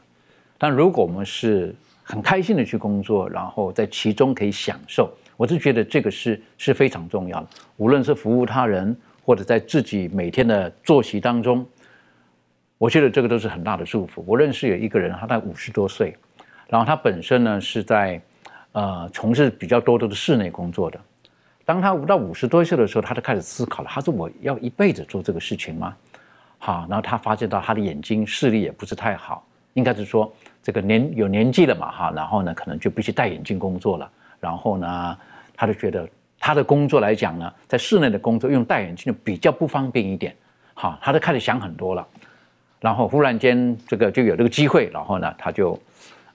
[0.64, 7.48] 但如果我们是很开心的去工作，然后在其中可以享受，我是觉得这个是是非常重要的。
[7.76, 11.66] 无论是服务他人，或者在自己每天的作息当中，
[12.78, 14.24] 我觉得这个都是很大的祝福。
[14.26, 16.16] 我认识有一个人，他在五十多岁，
[16.66, 18.18] 然后他本身呢是在
[18.72, 20.98] 呃从事比较多的室内工作的。
[21.66, 23.90] 当他到五十多岁的时候，他就开始思考了。
[23.92, 25.94] 他说：“我要一辈子做这个事情吗？”
[26.56, 30.32] 好，然后他发现到他的眼睛视力也不是太好，应该是说
[30.64, 34.10] 这个年有年纪了嘛，哈，然后呢，可能就必须戴眼镜工作了。
[34.40, 35.18] 然后呢，
[35.54, 36.08] 他就觉得
[36.40, 40.34] 他的工作来讲呢，在室内的工作用戴眼镜就比较不方便一点。
[40.72, 42.08] 好，他就开始想很多了。
[42.80, 45.78] 然后忽然间这个就有这个机会，然后呢，他就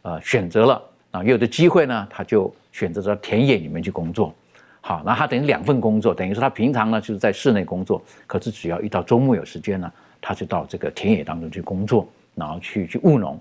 [0.04, 4.32] 呃选择了啊，有的机会呢，他就选择到田野里面去工作。
[4.80, 13.40] 好，那他等于两份工作，等于说他平常呢就是在室内工作，可是只要一到周末有时间呢，他就到这个田野当中去工作，然后去去务农。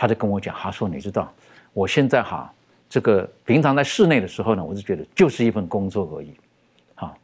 [0.00, 1.30] 他就跟我讲，他说：“你知道，
[1.74, 2.50] 我现在哈，
[2.88, 6.32] 这个平常在室内的时候呢，我是觉得就是一份工作而已，
[6.94, 7.14] 好。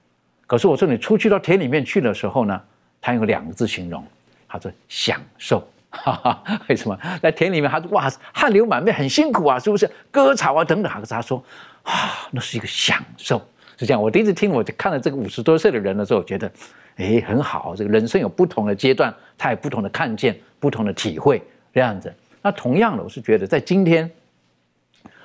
[0.47, 2.61] 可是我说你出去到田里面去的时候呢，
[3.01, 4.05] 他用两个字形容，
[4.47, 5.67] 他说享受。
[5.89, 9.91] 哈哈，为什么在田里面，他说哇，汗流满面，很辛苦啊，是不是？
[10.11, 10.93] 割草啊等等。
[10.93, 11.43] 可是他说。”
[11.87, 13.41] 啊，那是一个享受，
[13.79, 14.03] 是这样。
[14.03, 16.51] 我第一次听，我就看了这个五十多岁的人的时候，我觉得，
[16.97, 17.77] 哎，很好。
[17.77, 21.41] 这个人生有不同的阶段，他有不同的看见，不同的体会，
[21.73, 22.13] 这样子。
[22.47, 24.09] 那同样的，我是觉得，在今天，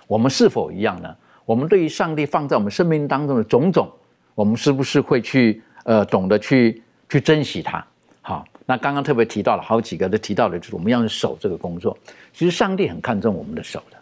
[0.07, 1.15] 我们是否一样呢？
[1.45, 3.87] 我们对于上帝放在我们生命当中的种种，
[4.33, 7.85] 我们是不是会去呃懂得去去珍惜它？
[8.23, 11.95] 好，那刚刚特别提到了好几个都提到了，就是我们要守这个工作。
[12.33, 13.97] 其实上帝很看重我们的手的。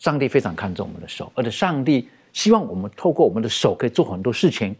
[0.00, 4.74] 上帝非常看重我们的手，而且上帝希望我们透过我们的手可以做很多事情，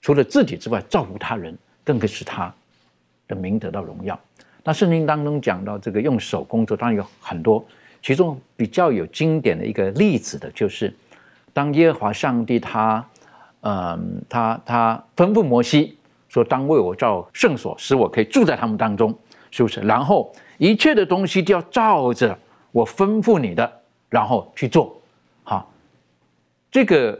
[0.00, 2.50] 除了自己之外，造福他人，更可以使他
[3.28, 4.18] 的名得到荣耀。
[4.64, 7.64] 那圣经当中讲到这个用手工作，当然有很多，
[8.02, 10.94] 其中比较有经典的一个例子的，就是
[11.52, 13.04] 当耶和华上帝他，
[13.62, 15.96] 嗯，他他吩咐摩西
[16.28, 19.16] 说：“当为我造圣所，使我可以住在他们当中，
[19.50, 19.80] 是不是？
[19.80, 22.38] 然后一切的东西都要照着
[22.72, 23.70] 我吩咐你的。”
[24.10, 25.00] 然后去做，
[25.44, 25.72] 好，
[26.68, 27.16] 这个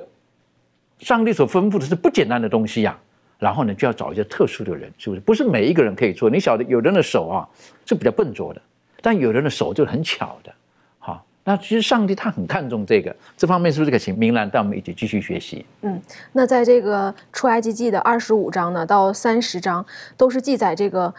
[0.98, 2.98] 上帝所吩咐的是不简单的东西呀。
[3.40, 5.20] 然后呢，就要找一些特殊的人，是不是？
[5.22, 6.30] 不是每一个人可以做。
[6.30, 7.48] 你晓得，有人的手啊
[7.86, 8.60] 是比较笨拙的，
[9.00, 10.52] 但有人的手就很巧的。
[10.98, 15.64] 好，那其实上帝他很看重这个，这方面是不是可以请明兰带我们一起继续学习？
[15.80, 16.00] 嗯，
[16.32, 19.84] 那在这个出埃及记的二十五章呢到三十章，
[20.18, 21.12] 都是记载这个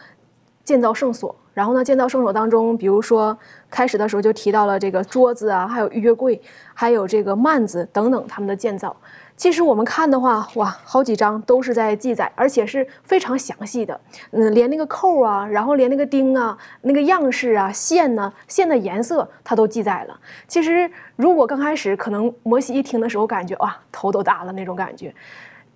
[0.64, 1.34] 建造圣所。
[1.54, 3.36] 然后呢，建造圣所当中，比如说
[3.68, 6.40] 开始的时候就提到了这个桌子啊，还有约柜，
[6.72, 8.96] 还有这个幔子等等他们的建造。
[9.42, 14.00] 其实我们看的话，哇，好几章都是在记载，而且是非常详细的。
[14.30, 20.16] 嗯，连那个扣啊，然后连那个钉啊，那个样式啊，线呢，线的颜色，它都记载了。
[20.46, 25.12] 其实如果刚开始可能摩西一听的时候，感觉哇，头都大了那种感觉。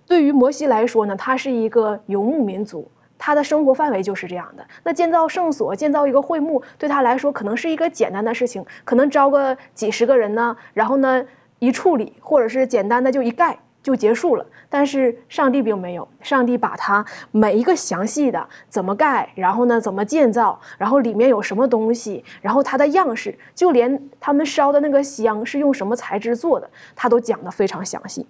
[0.07, 2.89] 对于摩西来说呢，他是一个游牧民族。
[3.19, 4.63] 他的生活范围就是这样的。
[4.83, 11.25] 那建造圣所、建造一个会幕，对他来说可能是一个简单的事情，可能招个几十个人呢，然后呢
[11.59, 14.45] 一处理，或者是简单的就一盖就结束了。
[14.69, 28.27] 但是上帝并没有，上帝把它每一个详细的怎么盖，然后呢怎么建造，然后里面有什么东西，然后它的样式，就连他们烧的那个香是用什么材质做的，他都讲得非常详细。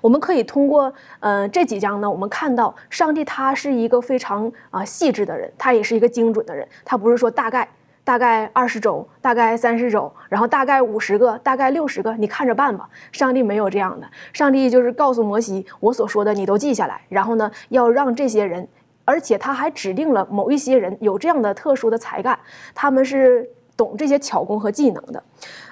[0.00, 6.66] 我们可以通过呃这几章呢，我们看到上帝他是一个非常啊细致的人，他也是一个精准的人。
[6.82, 7.68] 他不是说大概
[8.06, 12.88] 大概二十种，大概三十种，然后大概五十个，大概六十个，你看着办吧。
[13.10, 18.68] 上帝没有这样的，上帝就是告诉摩西，我所说的你都记下来，然后呢要让这些人，
[19.04, 22.38] 而且他还指定了某一些人有这样的特殊的才干，
[22.76, 25.20] 他们是懂这些巧工和技能的。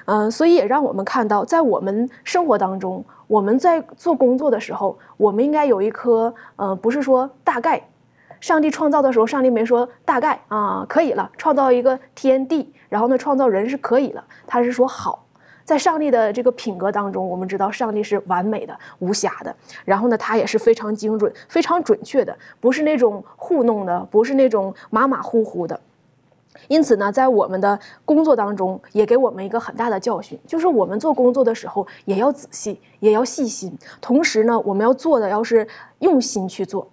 [0.06, 7.80] 嗯，所以也让我们看到，在我们生活当中，我们在做工作的时候，我们应该有一颗，呃，不是说大概，
[8.44, 15.24] 上帝创造的时候，上帝没说大概啊，可以了，创造一个天地，然后呢，创造人是可以了，他是说好，
[15.64, 25.80] 在上帝的这个品格当中，我们知道上帝是完美的、无瑕的，然后呢，他也是非常精准、非常准确的，不是那种糊弄的，不是那种马马虎虎的。
[26.68, 33.74] 因此呢，在我们的工作当中，也给我们一个很大的教训，就是我们做工作的时候也要仔细，也要细心。
[34.02, 35.66] 同时呢，我们要做的要是
[36.00, 36.86] 用心去做。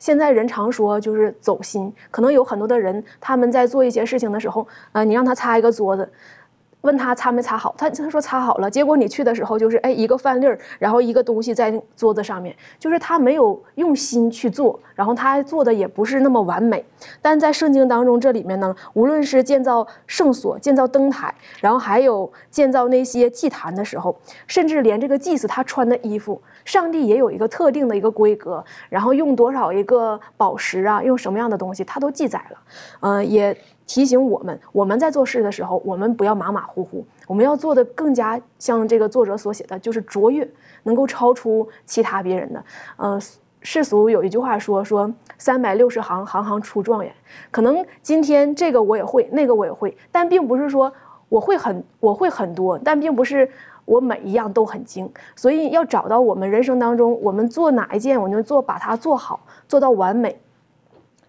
[0.00, 6.10] 现在人常说就是走心，可能有很多的人他们在做一些事情的时候，呃，你让他擦一个桌子。
[6.82, 8.70] 问他擦没擦好，他他说擦好了。
[8.70, 16.84] 结果你去的时候就是哎一个饭粒儿，然后一个东西在桌子上面，就是他没有用心去做，然后他做的也不是那么完美。
[17.20, 24.16] 但在圣经当中这里面呢，无论是建造圣所、建造灯台，然后还有建造那些祭坛的时候，
[24.46, 32.58] 甚至连这个祭司他穿的衣服，上帝也有一个特定的一个规格，然后用多少一个宝石啊，用什么样的东西，他都记载了，
[33.00, 33.56] 嗯也。
[33.90, 40.48] 提醒我们，我们在做事的时候，我们不要马马虎虎，我们要做的更加像这个作者所写的，就是卓越，
[40.84, 42.64] 能够超出其他别人的。
[42.98, 43.20] 呃，
[43.62, 47.12] 世俗有一句话说说三百六十行，行行出状元。
[47.50, 50.92] 可能今天这个我也会，那个我也会，但并不是说
[51.28, 53.50] 我会很我会很多，但并不是
[53.86, 55.12] 我每一样都很精。
[55.34, 60.40] 所以要找到我们人生当中，我们做哪一件，我们做把它做好，做到完美。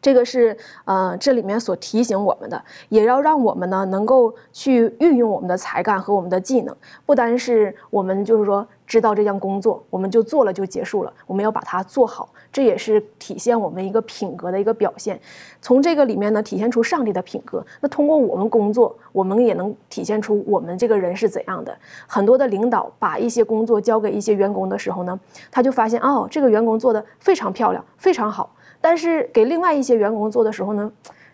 [0.02, 6.76] 这个是呃，这里面所提醒我们的，也要让我们呢能够去运用我们的才干和我们的技能，
[7.06, 15.18] 不单是我们就是说知道这项工作，我们就做了就结束了，我们要把它做好，这也是体现我们一个品格的一个表现。
[15.62, 17.66] 从这个里面呢，体现出上帝的品格。
[17.80, 21.74] 那通过我们工作，我们也能体现出我们这个人是怎样的。
[22.06, 25.18] 很多的领导把一些工作交给一些员工的时候呢，
[25.50, 28.54] 他就发现哦，这个员工做的非常漂亮，非常好。
[28.82, 30.92] 但是给另外一些员工做的时候呢，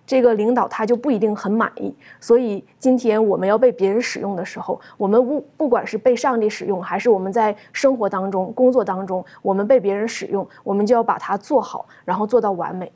[0.07, 1.93] 这个领导他就不一定很满意。
[2.19, 12.91] 所以今天我们要被别人使用的时候，我们不不管是被上帝使用，还是我们在生活当中、工作当中，我们被别人使用，我们就要把它做好，然后做到完美。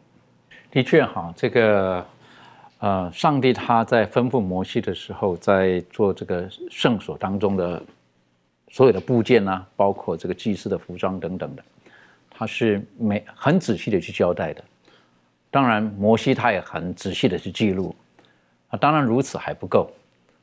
[0.71, 2.05] 的确哈，这个
[2.79, 7.83] 呃，上帝他在吩咐摩西的时候，在做这个圣所当中的
[8.69, 11.63] 所有的部件呢，包括这个祭司的服装等等的。
[12.29, 14.63] 他是每很仔细的去交代的，
[15.51, 17.93] 当然摩西他也很仔细的去记录，
[18.69, 19.91] 啊，当然如此还不够，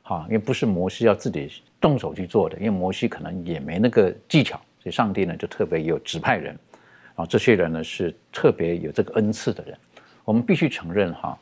[0.03, 1.51] 哈，因为不是摩西要自己
[1.81, 6.57] 动手去做的，因为摩西可能也没那个技巧，所以上帝呢就特别有指派人，
[7.15, 9.75] 啊，这些人呢是特别有这个恩赐的人，
[10.23, 11.37] 我们必须承认哈，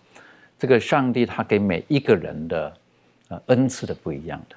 [0.58, 2.74] 这个上帝他给每一个人的
[3.28, 4.56] 呃恩赐的不一样的，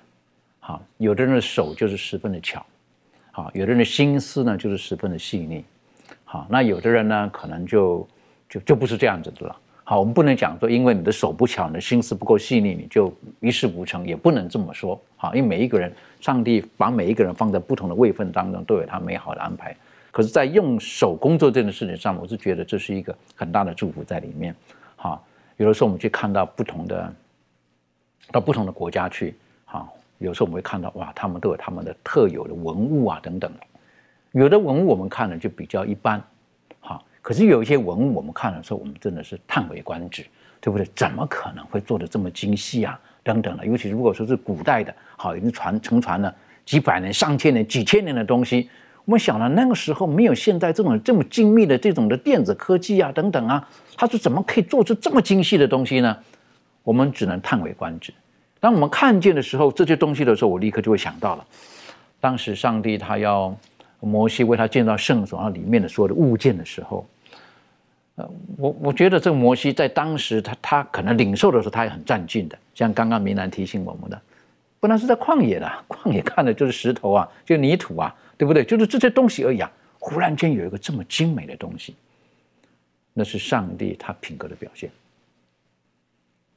[0.60, 2.64] 哈，有的人的手就是十分的巧，
[3.32, 5.64] 好，有的人的心思呢就是十分的细腻。
[6.24, 8.06] 好，那有的人呢，可能就
[8.50, 9.56] 就就不是这样子的了。
[9.84, 15.00] 好，我们不能讲说，因为你的手不巧，你的心思不够细腻，你就一事无成，也不能这么说。
[15.16, 19.74] 好，因为每一个人，上帝把每一个人放在不同的位分当中，都有他美好的安排。
[20.12, 24.54] 可是，在用手工作这件事情上，我是觉得这是一个很大的祝福在里面。
[24.96, 25.24] 好，
[25.56, 27.12] 有的时候我们去看到不同的，
[28.30, 29.34] 到不同的国家去，
[29.64, 33.50] 好，有时候我们会看到哇，他们都有他们的特有的文物啊，等等。
[34.32, 36.22] 有的文物我们看了就比较一般，
[37.30, 40.26] 可是有一些文物我们看的时候，我们真的是叹为观止，
[40.60, 40.84] 对不对？
[40.96, 42.98] 怎么可能会做的这么精细啊？
[43.22, 46.34] 等等的，尤其如果说是古代的，好，已经传承传了
[46.66, 48.68] 几百年、上千年、几千年的东西，
[49.04, 53.64] 我们想了那个时候没有现在这种这么精密的这种的电子科技啊，等等啊，
[53.96, 56.18] 它是怎么可以做出这么精细的东西呢？
[56.82, 58.12] 我们只能叹为观止。
[58.58, 61.46] 当我们看见的时候，这些东西的时候，我立刻就会想到了，
[62.18, 63.56] 当时上帝他要。
[64.02, 67.06] 摩西为他建造圣所，然后里面的所有的物件的时候，
[68.56, 72.58] 我我觉得这个摩西在当时他他可能领受的时候，他也很占尽的。
[72.74, 74.20] 像刚刚明兰提醒我们的，
[74.80, 78.64] 不然是在旷野的， 旷野看的就是石头啊，就泥土啊，对不对？
[78.64, 79.70] 就是这些东西而已啊。
[79.98, 81.94] 忽然间有一个这么精美的东西，
[83.12, 84.90] 那是上帝他品格的表现，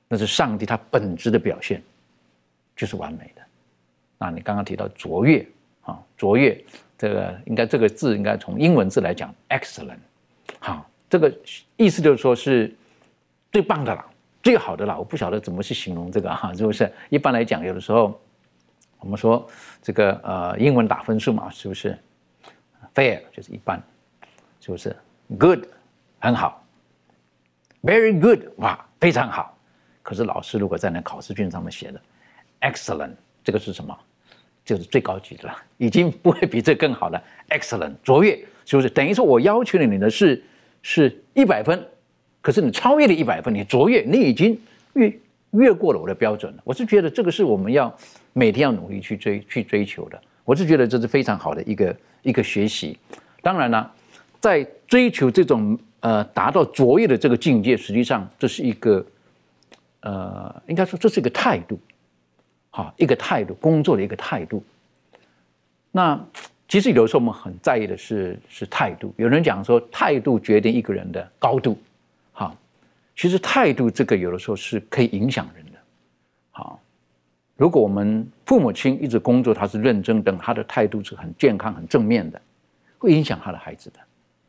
[0.08, 1.82] 那是上帝他本质的表现，
[2.76, 3.42] 就是完美的。
[4.18, 5.46] 那你刚刚提到卓越
[5.82, 6.58] 啊，卓越。
[6.96, 9.98] 这个应该这个字应该从英文字来讲，excellent，
[10.60, 11.32] 好，这个
[11.78, 12.76] 意思就是说是
[13.52, 14.04] 最棒的了，
[14.42, 14.98] 最好的了。
[14.98, 16.92] 我不晓得怎么去形容这个哈，是不是？
[17.12, 18.20] 一般来讲，有的时候
[18.98, 19.48] 我们说
[19.80, 21.96] 这个呃英文打分数嘛，是不是
[22.96, 23.80] ？fair 就是一般，
[24.60, 24.96] 是不是
[25.38, 25.64] ？good
[26.20, 26.66] 很好
[27.84, 29.56] ，very good 哇非常好。
[30.02, 32.02] 可是老师如果在那考试卷上面写的
[32.62, 33.96] excellent，这个是什么？
[34.66, 37.24] 就是最高级的了，已经不会比这更好了。
[37.50, 38.36] Excellent，卓越，
[38.66, 38.90] 是不是？
[38.90, 40.44] 等于说我要求你的是
[40.84, 41.84] 是一百分，
[42.42, 44.56] 可是你超越了一百分，你卓越，你已经
[44.94, 45.20] 越
[45.52, 46.62] 越过了我的标准了。
[46.64, 47.92] 我是觉得这个是我们要
[48.34, 50.22] 每天要努力去追去追求的。
[50.46, 52.98] 我是觉得这是非常好的一个一个学习。
[53.42, 53.92] 当然了，
[54.40, 59.06] 在追求这种呃达到卓越的这个境界，实际上这是一个
[60.02, 61.80] 呃应该说这是一个态度，
[62.70, 64.62] 好一个态度，工作的一个态度。
[65.92, 66.20] 那
[66.74, 69.14] 其实有的时候我们很在意的是是态度。
[69.18, 71.78] 有人讲说态度决定一个人的高度，
[72.32, 72.52] 哈，
[73.16, 75.74] 其实态度这个有的时候是可以影响人的。
[76.50, 76.80] 好，
[77.56, 82.42] 如果我们父母亲一直工作，他是认真，等他的态度是很健康、很正面的，
[82.98, 84.00] 会影响他的孩子的。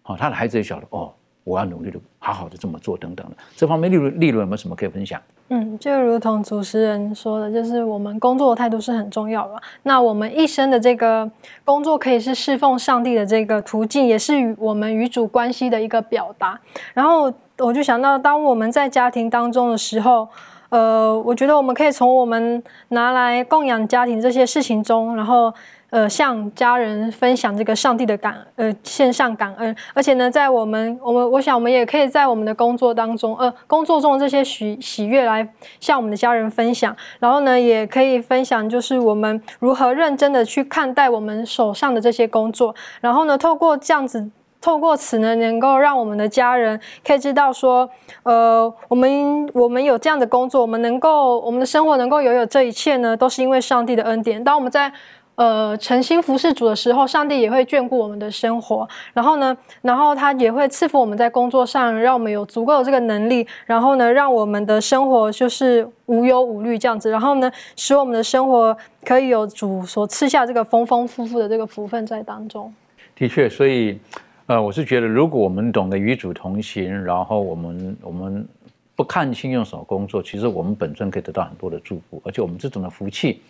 [0.00, 1.14] 好，他的孩子也晓得哦，
[1.44, 3.36] 我要努力的好好的这么做等等的。
[3.54, 5.20] 这方面利润利润有没有什么可以分享？
[5.48, 9.54] 嗯，就如同主持人说的，就是我们工作的态度是很重要的。
[9.82, 11.30] 那我们一生的这个
[11.64, 16.58] 工作可以是侍奉上帝的这个途径，也是与我们与主关系的一个表达。
[16.94, 20.26] 然后我就想到，当我们在家庭当中的时候，
[20.70, 25.52] 呃，我觉得我们可以从我们拿来供养家庭这些事情中，然后。
[25.94, 44.28] 呃，向家人分享这个上帝的感，呃，献上感恩，而且呢，在我们我们我想我们也可以在我们的工作当中，呃，工作中这些喜喜悦来向我们的家人分享，然后呢，也可以分享就是我们如何认真的去看待我们手上的这些工作，然后呢，透过这样子，
[44.60, 47.88] 透过此呢，能够让我们的家人可以知道说，
[48.24, 54.42] 呃，我们我们有这样的工作，我们能够我们的生活能够拥有这一切呢，都是因为上帝的恩典。
[54.42, 54.92] 当我们在
[55.36, 58.88] 呃，诚心服侍主的时候，上帝也会眷顾我们的生活。
[59.12, 63.44] 然后呢，然后他也会赐福我们在工作上，让我们有足够的这个能力。
[63.66, 67.10] 然后呢，让我们的生活就是无忧无虑这样子。
[67.10, 72.72] 然后呢，使我们的生活可以有主所赐下这个丰丰富富的这个福分在当中。
[73.16, 73.98] 的确，所以，
[74.46, 78.46] 呃，我是觉得，如果我们懂得与主同行，然后我们我们
[78.94, 83.42] 不看轻用手工作，其实我们本身可以得到很多的祝福，而且我们这种的福气。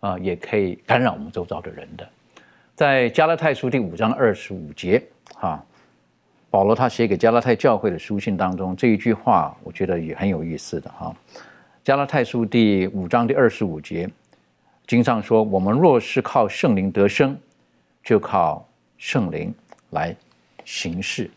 [0.00, 2.08] 啊，也可以干扰我们周遭的人的。
[2.76, 5.02] 在加拉太书第五章二十五节，
[5.34, 5.60] 哈，
[6.50, 11.12] 保罗他写给加拉太教会的书信当中这一句话，我觉得也很有意思的哈。
[11.82, 14.08] 加拉太书第五章第二十五节，
[14.86, 17.36] 经上说：“我们若是靠圣灵得生，
[18.04, 18.64] 就靠
[18.98, 19.52] 圣灵
[19.90, 20.14] 来
[20.64, 21.28] 行事。”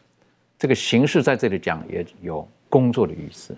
[0.59, 3.57] 这个行事在这里讲也有工作的意思，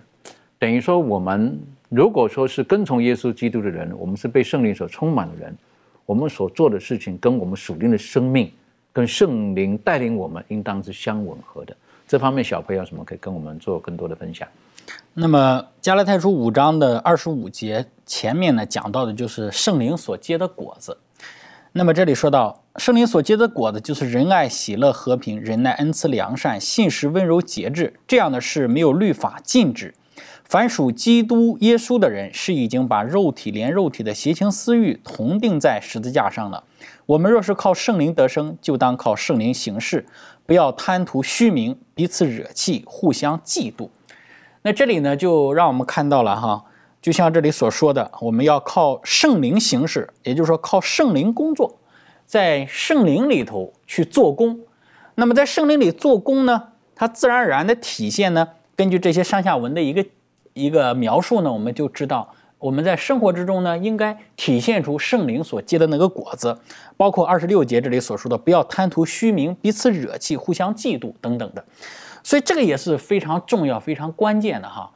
[0.58, 1.60] 等于说我们。
[1.94, 5.56] 如果说是跟从耶稣基督的人，我们是被圣灵所充满的人，
[6.04, 8.50] 我们所做的事情跟我们属灵的生命，
[8.92, 11.76] 跟圣灵带领我们，应当是相吻合的。
[12.08, 14.48] 这方面，小朋友有什么可以跟我们做更多的分享？
[15.12, 20.98] 那么，加拉太书五章的二十五节前面呢，讲到的就是圣灵所结的果子。
[21.70, 29.94] 那么这里说到，圣灵所结的果子就是仁爱、喜乐、和平、忍耐、恩慈、良善、信实、温柔、节制，这样的事没有律法禁止。
[30.44, 36.62] 凡属基督耶稣的人，是已经把肉体连肉体的邪情私欲同定在十字架上了。
[37.06, 40.06] 我们若是靠圣灵得生，就当靠圣灵行事，
[40.46, 43.88] 不要贪图虚名，彼此惹气，互相嫉妒。
[44.62, 46.64] 那这里呢，就让我们看到了哈，
[47.00, 51.78] 就像这里所说的，我们要靠圣灵行事，也就是说靠圣灵工作，
[52.26, 54.60] 在圣灵里头去做工。
[55.16, 60.04] 那么在圣灵里做工呢，它自然而然的体现呢，根据这些上下文的一个。
[60.54, 66.56] 一个描述呢，我们就知道我们在生活之中呢，应该体现出圣灵所结的那个果子，
[66.96, 71.62] 包括二十六节这里所说的，不要贪图虚名，彼此惹气，互相嫉妒等等的。
[72.22, 74.90] 所以这个也是非常重要、非常关键的哈。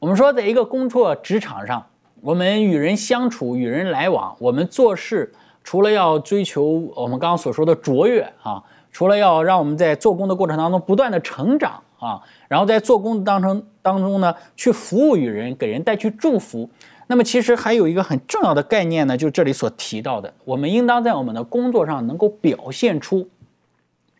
[0.00, 1.86] 我们说，在一个工作职场上，
[2.20, 6.62] 我们与人相处、与人来往，我们做事除了要追求
[6.94, 8.62] 我们刚刚所说的卓越啊，
[8.92, 13.64] 除了要让我们在做工的过程当中不断的成长啊，然后在做工当中。
[13.84, 16.70] 当中呢，去服务于人，给人带去祝福。
[17.06, 23.28] 那么，其实还有一个很重要的概念呢，就是这里所提到的，我们应当在我们的工作上能够表现出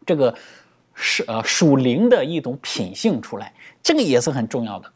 [0.04, 0.34] 这个
[0.92, 4.92] 是呃属灵的一种品性出来，这个也是很重要的。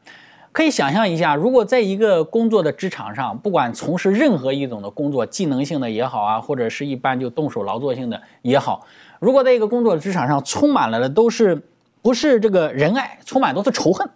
[0.53, 8.86] 可以想象一下，如果在一个工作的职场上，不管从事任何一种的工作，技能性的也好啊，或者是一般就动手劳作性的也好，
[9.18, 11.62] 如果在一个工作职场上充满了的都是
[12.03, 14.09] 不是这个仁爱，充满都是仇恨。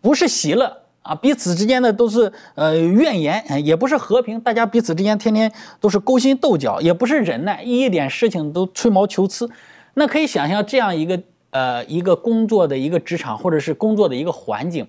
[0.00, 9.48] 不是喜乐啊，彼此之间的都是呃怨言，也不是和平，大家彼此之间天天都是勾心斗角，也不是忍耐，一点事情都吹毛求疵。
[9.94, 11.20] 那可以想象这样一个
[11.50, 14.86] 呃一个工作的一个职场，或者是工作的一个环境，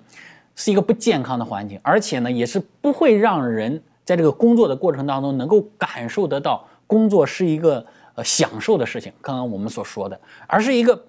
[0.56, 7.86] 是一个不健康的环境，而且呢也是不会让人在这个工作的过程当中能够感受得到工作是一个
[8.16, 9.14] 呃享受的事情。
[9.22, 11.04] 刚刚我们所说的，而是一个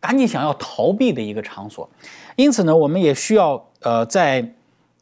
[0.00, 1.88] 赶紧想要逃避的一个场所。
[2.36, 4.54] 因此呢，我们也需要呃，在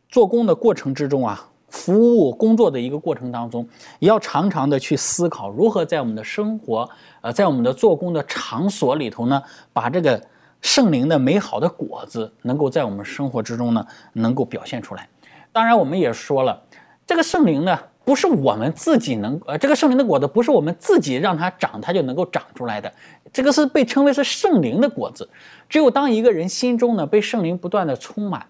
[0.08, 3.68] 做工的过程之中啊，服务工作的一个过程当中，
[4.00, 6.88] 也要常常的去思考如何在我们的生活，
[7.20, 9.42] 呃，在我们的做工的场所里头呢，
[9.72, 10.20] 把这个
[10.60, 15.08] 圣灵的美好的果子能够在我们生活之中呢，能够表现出来。
[15.52, 16.62] 当然，我们也说了，
[17.06, 17.78] 这个圣灵呢，
[18.08, 22.90] 不是我们自己能，呃，这个圣灵的果子不是我们自己让它长，它就能够长出来的。
[23.34, 25.28] 这个是被称为是圣灵的果子。
[25.68, 28.46] 只有当一个人心中呢，被圣灵不断的充满。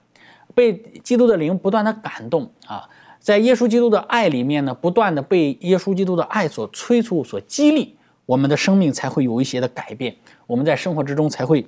[0.55, 2.89] 被基督的灵不断的感动啊，
[3.19, 7.97] 在耶稣基督的爱里面呢，不断的被耶稣基督的爱所催促、所激励，
[8.27, 10.15] 我们的生命才会有一些的改变，
[10.47, 11.67] 我们在生活之中才会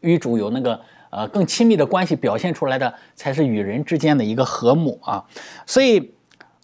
[0.00, 0.78] 与主有那个
[1.08, 5.24] 呃更亲密的关系，表现出来的才是与人之间的一个和睦啊。
[5.64, 6.12] 所以，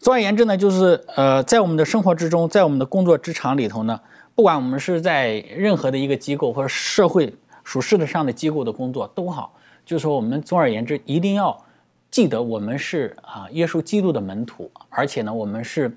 [0.06, 4.00] 总而言之呢，就是呃，在我们的生活之中，在我们的工作职场里头呢，
[4.36, 7.34] 不管我们是在任何的一个机构或者社会
[7.64, 9.52] 属世的上的机构的工作都好。
[9.84, 11.60] 就是说，我们总而言之，一定要
[12.08, 15.92] 记得，我们是啊，耶稣基督的门徒，而且呢，我们是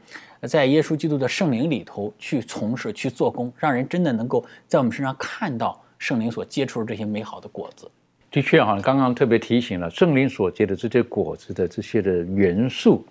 [0.48, 7.88] 在耶稣基督的圣灵里头去从事、去做工，让人真的能够在我们身上看到圣灵所结出这些美好的果子。
[8.32, 13.06] 的确哈，刚刚特别提醒了，圣灵所结的这些果子的这些的元素，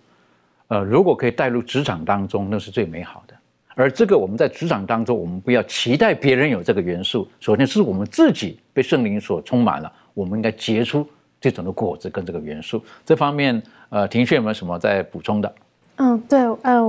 [0.69, 3.35] 呃，如果可以带入职场当中，那是最美好的。
[3.75, 9.93] 而这个我们在职场当中，我们不要期待别人有这个元素，首先是我们自己被圣灵所充满了。
[10.15, 11.07] 我们应该结出
[11.41, 15.55] 这种的果子跟这个元素，这方面，呃，庭炫有没有什么在补充的？
[16.01, 16.81] 嗯，对，呃，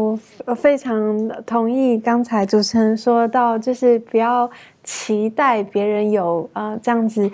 [0.45, 4.49] 我非常同意刚才主持人说到，就是不要
[4.83, 7.31] 期待别人有呃这样子，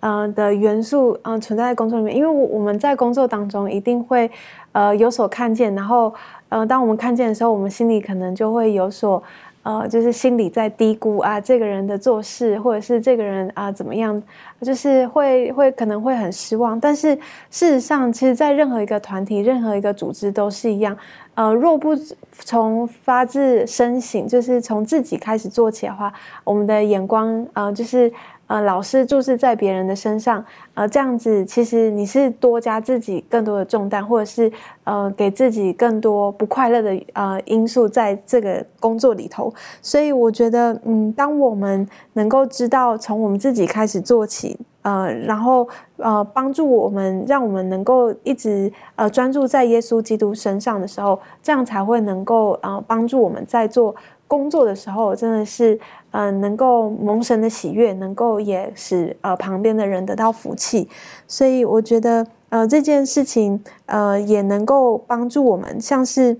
[0.00, 4.30] 呃的元素，嗯，存在在工作里面，因为我我们在工作当中一定会
[4.76, 6.12] 呃有所看见，然后，
[6.50, 9.22] 呃，当我们看见的时候，我们心里可能就会有所。
[9.68, 14.22] 呃，就是心里在低估啊，这个人的做事，或者是这个人啊怎么样，
[14.62, 16.78] 就是会会可能会很失望。
[16.78, 17.16] 但是
[17.50, 20.96] 事实上，其实，在任何一个团体、任何一个组织都是一样。
[21.34, 21.96] 呃，若不
[22.30, 26.12] 从发自身省，就是从自己开始做起的话，
[26.44, 28.12] 我们的眼光，呃，就是。
[28.46, 30.44] 呃，老师注视在别人的身上，
[30.74, 34.50] 呃，这样子其实你是多加自己更多的重担，或者是
[34.84, 39.52] 呃给自己更多不快乐的呃因素在这个工作里头。
[39.82, 53.94] 所以我觉得，嗯，当我们能够知道从我们自己开始做起，呃，然后呃帮助我们，让我们能够一直呃专注在耶稣基督身上的时候，这样才会能够呃帮助我们在做。
[54.28, 55.78] 工作的时候真的是，
[56.18, 60.88] 嗯，能够蒙神的喜悦，能够也使呃旁边的人得到福气，
[61.28, 66.34] 所以我觉得呃这件事情呃也能够帮助我们，像是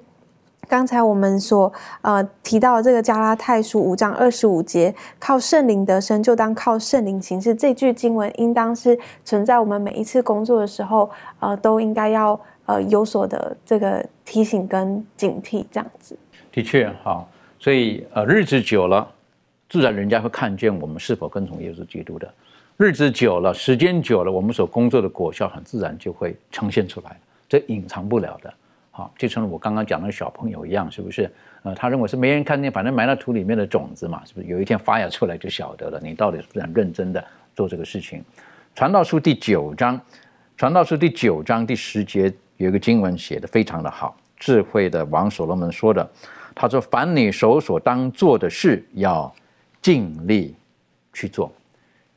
[0.67, 1.71] 刚才我们所
[2.01, 7.55] 呃提到这个加拉太书五章二十五节，靠圣灵得生，就当靠圣灵行事。
[7.55, 11.11] 这句经文应当是存在我们每一次工作的时候，
[11.41, 16.17] 呃，都应该要呃有所的这个提醒跟警惕，这样子。
[16.51, 17.29] 的确，好。
[17.59, 19.09] 所以，呃，日子久了，
[19.69, 22.33] 自然人家会看见我们是否跟从耶稣基督的。
[22.77, 28.53] 日子久了，时间久了，我们所工作的果效很自然就会呈现出来，这隐藏不了的。
[28.91, 31.31] 好，就像我刚刚讲的小朋友一样，是不是？
[31.63, 34.47] 呃，他认为是没人看见，反正埋在土里面的种子嘛，是不是？
[34.47, 38.23] 有一天发芽出来就晓得了，你到底是不是很认真的做这个事情？
[38.75, 40.01] 传道书第九章，
[40.57, 46.09] 传道书第九章第十节有一个经文写的非常的好，智慧的王所罗门说的。
[46.55, 49.35] 他说：“凡你手所当做的事，要
[49.87, 50.53] 尽力
[51.13, 51.53] 去做。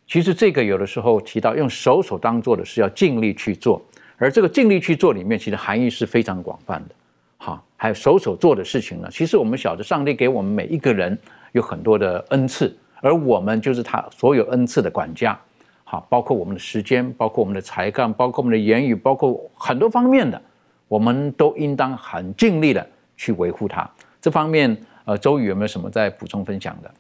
[0.08, 3.80] 其实这个有的时候提到用手所当做的是，要尽力去做。
[4.18, 6.96] 而这个尽力去做里面，其实含义是非常广泛的。
[7.38, 9.08] 好，还有手所做的事情呢。
[9.12, 11.16] 其实我们晓得，上帝给我们每一个人
[11.52, 15.40] 有很多的恩赐，而我们就是他所有恩赐的管家。
[15.84, 20.42] 好，包括我们的时间，包括我们的才干，包括我们的言语，包括很多方面的，
[20.88, 22.84] 我们都应当很尽力的
[23.16, 23.88] 去维护它。”
[24.20, 26.92] 这方面，呃，周宇有没有什么在补充分享的？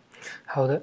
[0.46, 0.82] 好的，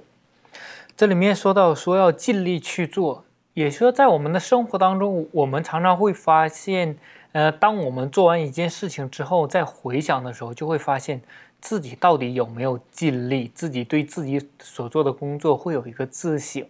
[0.97, 3.25] 这里面说到说要尽力去做，
[3.55, 6.97] 也说在我们的生活当中，我们常常会发现，
[7.33, 11.21] 呃，当我们做完一件事情之后，在回想的时候，就会发现
[11.61, 16.65] 自己到底有没有尽力，自己对自己所做的工作会有一个自省。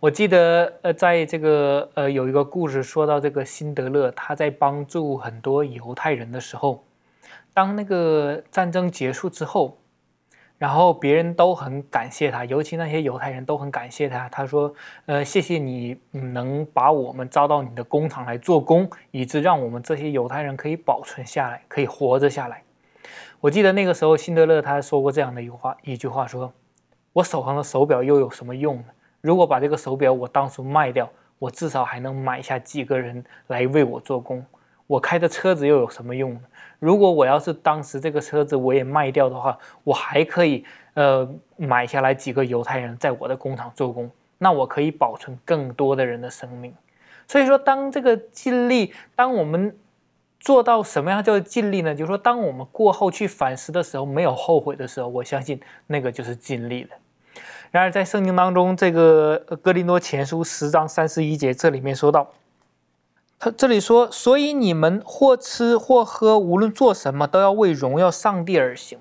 [0.00, 6.82] 我记得，呃，在这个，呃，有一个故事说到这个辛德勒，他在帮助很多犹太人的时候。
[7.54, 9.76] 当那个战争结束之后，
[10.62, 14.28] 然后别人都很感谢他，尤其那些犹太人都很感谢他。
[14.28, 14.72] 他说
[15.06, 22.62] ：“呃，谢谢你能把我们招到你的工厂来做工，以致让我们这些犹太人可以保存下来，可以活着下来。”
[23.42, 26.52] 我记得那个时候，辛德勒他说过这样的一句话：“一句话说，
[27.12, 28.84] 我手上的手表又有什么用呢？
[29.20, 31.10] 如果把这个手表我当初卖掉，
[31.40, 34.46] 我至少还能买下几个人来为我做工。”
[34.92, 36.40] 我开的车子又有什么用呢？
[36.78, 40.62] 如果我要是当时这个车子我也卖掉的话，我还可以
[40.92, 41.26] 呃
[41.56, 46.74] 买下来几个犹太人在我的工厂做工，那我可以保存更多的人的生命。
[47.26, 49.74] 所以说，当这个尽力，当我们
[50.38, 51.94] 做到什么样叫尽力呢？
[51.94, 56.90] 就是说，当我们过后去反思的时候，没有后悔的时候，我相信那个就是尽力了。
[57.70, 62.28] 然而，在圣经当中，这个哥林多前书十章三十一节这里面说到。
[63.44, 69.00] 他这里说，所以你们或吃或喝，无论做什么，都要为荣耀上帝而行。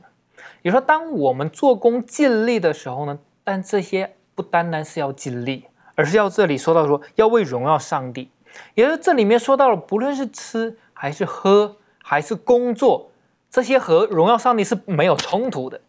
[0.63, 8.31] 也说，当我们做工尽力的时候呢，但这些不单单是要尽力，而是要这里说到说要为荣耀上帝。
[8.73, 13.11] 也就是这里面说到了，不论是吃还是喝还是工作，
[13.47, 15.79] 这些和荣耀上帝是没有冲突的。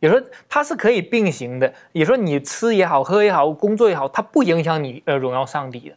[0.00, 1.72] 也说它是可以并行的。
[1.92, 5.94] 也说你吃也好，喝也好，工作也好，它不影响你呃荣耀上帝的。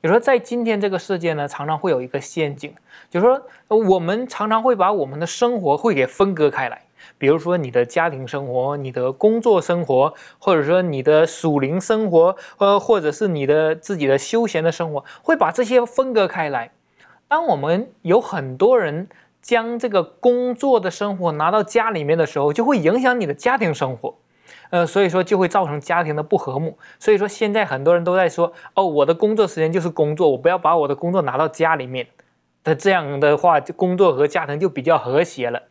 [0.00, 2.72] 有时候在今天这个世界呢，常常会有一个陷阱，
[3.10, 3.42] 就是说
[3.76, 6.80] 我们常常会把我们的生活会给分割开来，
[7.18, 16.70] 比如说你的家庭生活、你的工作生活，或者说你的属灵生活，呃，或者是你的自己的休闲的生活，会把这些分割开来。
[17.26, 19.08] 当我们有很多人
[19.42, 24.14] 将这个工作的生活拿到家里面的时候，就会影响你的家庭生活。
[24.70, 26.78] 呃，所以说就会造成家庭的不和睦。
[26.98, 32.06] 所以说现在很多人都在说，哦，我的工作时间就是工作，我不要把我的工作拿到家里面。
[32.64, 35.62] 那这样的话，工作和家庭就比较和谐了。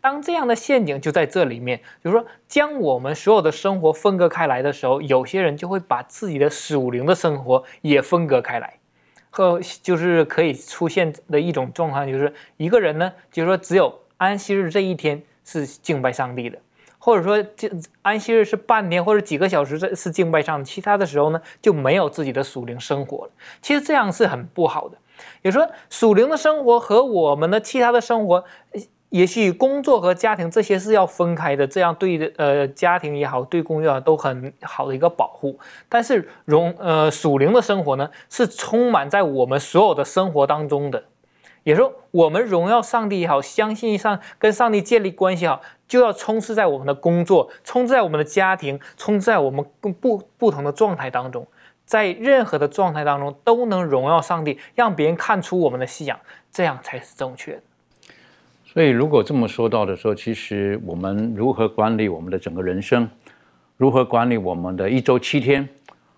[0.00, 8.78] 当这样的陷阱就在这里面，就是说将我们所有的生活分割开来的时候，有些人就会把自己的属灵的生活也分割开来，
[9.28, 16.58] 和就是可以出现的一种状况，就是一个人呢，就是说只有安息日这一天是敬拜上帝的。
[17.02, 17.68] 或者说，这
[18.02, 23.32] 安息日是半天或者几个小时，这是敬拜上，其他的时候呢就没有自己的属灵生活了。
[23.62, 24.98] 其实这样是很不好的。
[25.42, 28.44] 也说属灵的生活和我们的其他的生活，
[29.08, 35.58] 也许工作和家庭这些是要分开的，这样对的呃家庭也好，对工作都很好的一个保护。
[35.88, 41.02] 但是荣呃属灵的生活呢，是充满在我们所有的生活当中的。
[41.62, 45.60] 也说我们荣耀上帝也好，相信上跟上帝建立关系好。
[45.90, 51.44] 就要充斥在我们的工作，充斥在我们的家庭，充斥在我们不不不同的状态当中，
[51.84, 56.16] 在任何的状态当中都能荣耀上帝，让别人看出我们的信仰，
[56.52, 57.62] 这样才是正确的。
[58.64, 63.08] 所以，如果这么说到的时候，其实我们如何管理我们的整个人生，
[63.76, 65.68] 如何管理我们的一周七天，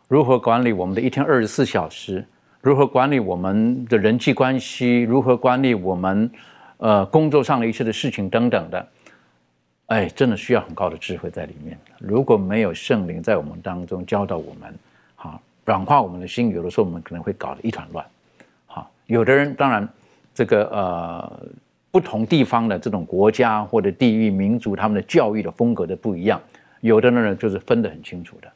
[0.07, 2.23] 如何管理我们的一天二十四小时，
[2.61, 6.31] 如何管理我们的人际关系，如何管理我们
[6.77, 8.87] 呃工作上的一切的事情等等的。
[9.93, 11.78] 哎，真的需要很高的智慧在里面。
[11.99, 14.74] 如果没有圣灵在我们当中教导我们，
[15.14, 18.03] 好软化我们的心，有的时候我们可能会搞得一团乱。
[18.64, 19.86] 好，有的人当然，
[20.34, 21.47] 这个呃
[21.90, 26.40] 不同地方的这种国家或者地域民族，他们的教育的风格的不一样。
[26.80, 28.51] 有的呢就是分得很清楚的，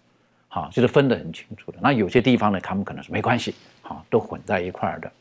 [0.48, 1.76] 好，就是分得很清楚的。
[1.82, 5.12] 那有些地方呢，他们可能是没关系，好，都混在一块儿的。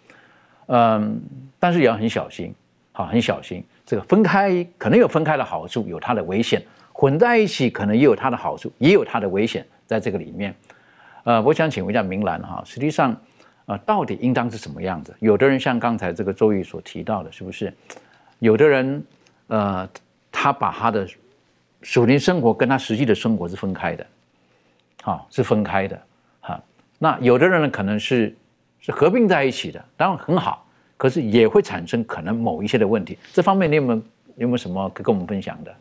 [0.67, 1.21] 嗯，
[1.59, 2.55] 但是也要很小心，
[2.93, 3.61] 好，很小心。
[3.85, 6.59] 这个分开可能有分开的好处，有它的危险；
[6.91, 10.55] 混在一起可能也有它的好处，也有它的危险在这个里面。
[11.23, 13.15] 呃，我想请问一下明兰哈，实际上，
[13.65, 15.15] 呃，到底应当是什么样子？
[15.19, 17.73] 有的人像刚才这个周瑜所提到的，是不是？
[18.39, 19.03] 有的人，
[19.47, 19.87] 呃，
[20.31, 21.07] 他把他的
[21.81, 24.05] 属灵生活跟他实际的生活是分开的，
[25.03, 26.01] 好，是分开的，
[26.41, 26.61] 哈。
[26.97, 28.35] 那有的人呢，可能是
[28.79, 30.64] 是合并在一起的，当然很好。
[30.97, 34.01] 可是也会产生可能某一些的问题，这方面你有没有
[34.37, 35.75] 有没有什么可跟我们分享的？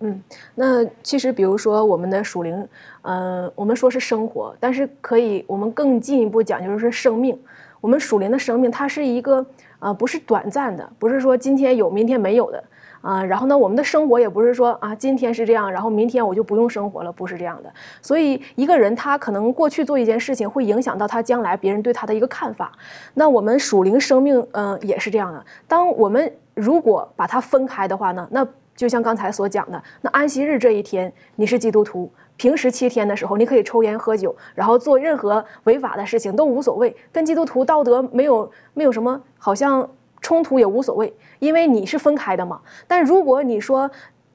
[0.00, 0.22] 嗯，
[0.54, 2.68] 那其实比如说我们的属灵，
[3.02, 7.38] 嗯，我们说是生活，但是可以我们更进一步讲，就是生命。
[7.82, 9.44] 我们属灵的生命，它是一个
[9.78, 12.62] 呃，不是短暂的，不是说今天有明天没有的。
[13.00, 17.72] 啊，然后呢，我们的生活也不是说啊，今天是这样，然后明天我就不用生活了，不是这样的。
[18.02, 22.70] 所以一个人他可能过去做一件事情，会影响到他将来别人对他的一个看法。
[23.14, 25.42] 那我们属灵生命，嗯，也是这样的。
[25.66, 28.46] 当我们如果把它分开的话呢，那
[28.76, 39.88] 就像刚才所讲的，那安息日这一天你是基督徒，平时七天的时候你可以抽烟喝酒，然后做任何违法的事情都无所谓，跟基督徒道德没有没有什么好像。
[40.20, 42.60] 冲突也无所谓，因为你是分开的嘛。
[42.86, 43.90] 但如果你说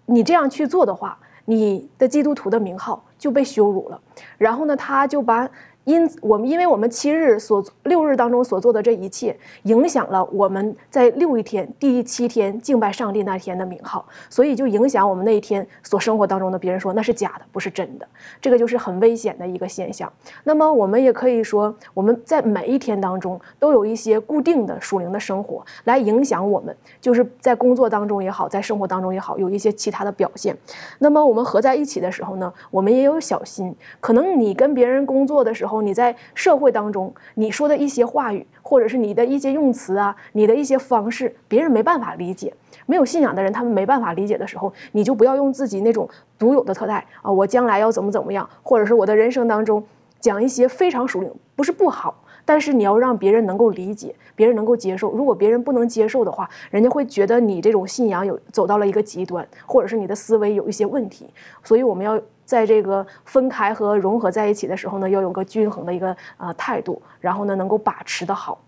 [0.06, 4.02] 你这样去做的话，你的基督徒的名号就被羞辱了。
[4.38, 5.50] 然后呢，他就把
[5.86, 16.58] 因我们，因为我们七日所六日当中所做的这一切，影响了我们在六一天第七天敬拜上帝那天的名号，所以就影响我们那一天所生活当中的。
[16.58, 18.08] 别人说那是假的，不是真的，
[18.42, 20.12] 这个就是很危险的一个现象。
[20.44, 30.58] 那么我们也可以说，我们在每一天当中都有一些固定的属灵的生活来影响我们，就是在工作当中也好，在生活当中也好，有一些其他的表现。
[30.98, 35.75] 那么我们合在一起的时候呢，我们也有小心，可能你跟别人工作的时候。
[35.82, 42.54] 你在社会当中，你说的一些话语，或者是你的一些用词啊，你的一些方式，别人没办法理解。
[42.88, 46.08] 没有信仰的人，他们没办法理解的时候，你就不要用自己那种
[46.38, 49.84] 独有的特态啊，我将来要怎么怎么样，或者是我的人生当中
[50.20, 52.14] 讲一些非常属灵，不是不好，
[52.46, 55.12] 但是你要让别人能够理解，别人能够接受。
[55.12, 61.26] 如果别人不能接受的话，人家会觉得你这种信仰有走到了一个极端，或者是你的思维有一些问题。
[61.64, 62.22] 所以我们要。
[62.46, 68.64] 在这个分开和融合在一起的时候呢，要有个均衡的一个呃态度，然后呢能够把持的好。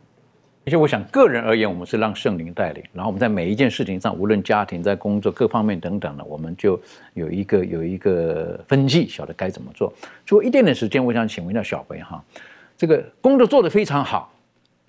[0.65, 6.79] 而且我想，个人而言，我们是让圣灵带领，然后我们在每一件事情上，无论家庭、在工作各方面等等的，我们就
[7.13, 9.93] 有一个有一个分际，晓得该怎么做。
[10.25, 12.19] 最后一点点时间，我想请问一下小飞哈，
[12.77, 14.31] 这个工作做得非常好，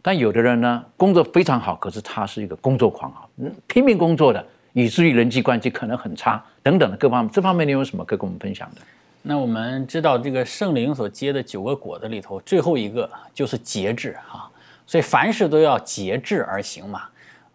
[0.02, 3.24] 但有的人呢，工作非常好，可是他是一个工作狂啊，
[3.66, 4.44] 拼命工作的。
[4.74, 8.82] 以至于人际关系可能很差，等等的各方面，这方面你有什么可以跟我们分享的？
[9.22, 14.48] 那我们知道，这个圣灵所结的九个果子里头，最后一个就是节制哈，
[14.86, 17.04] 所以凡事都要节制而行嘛。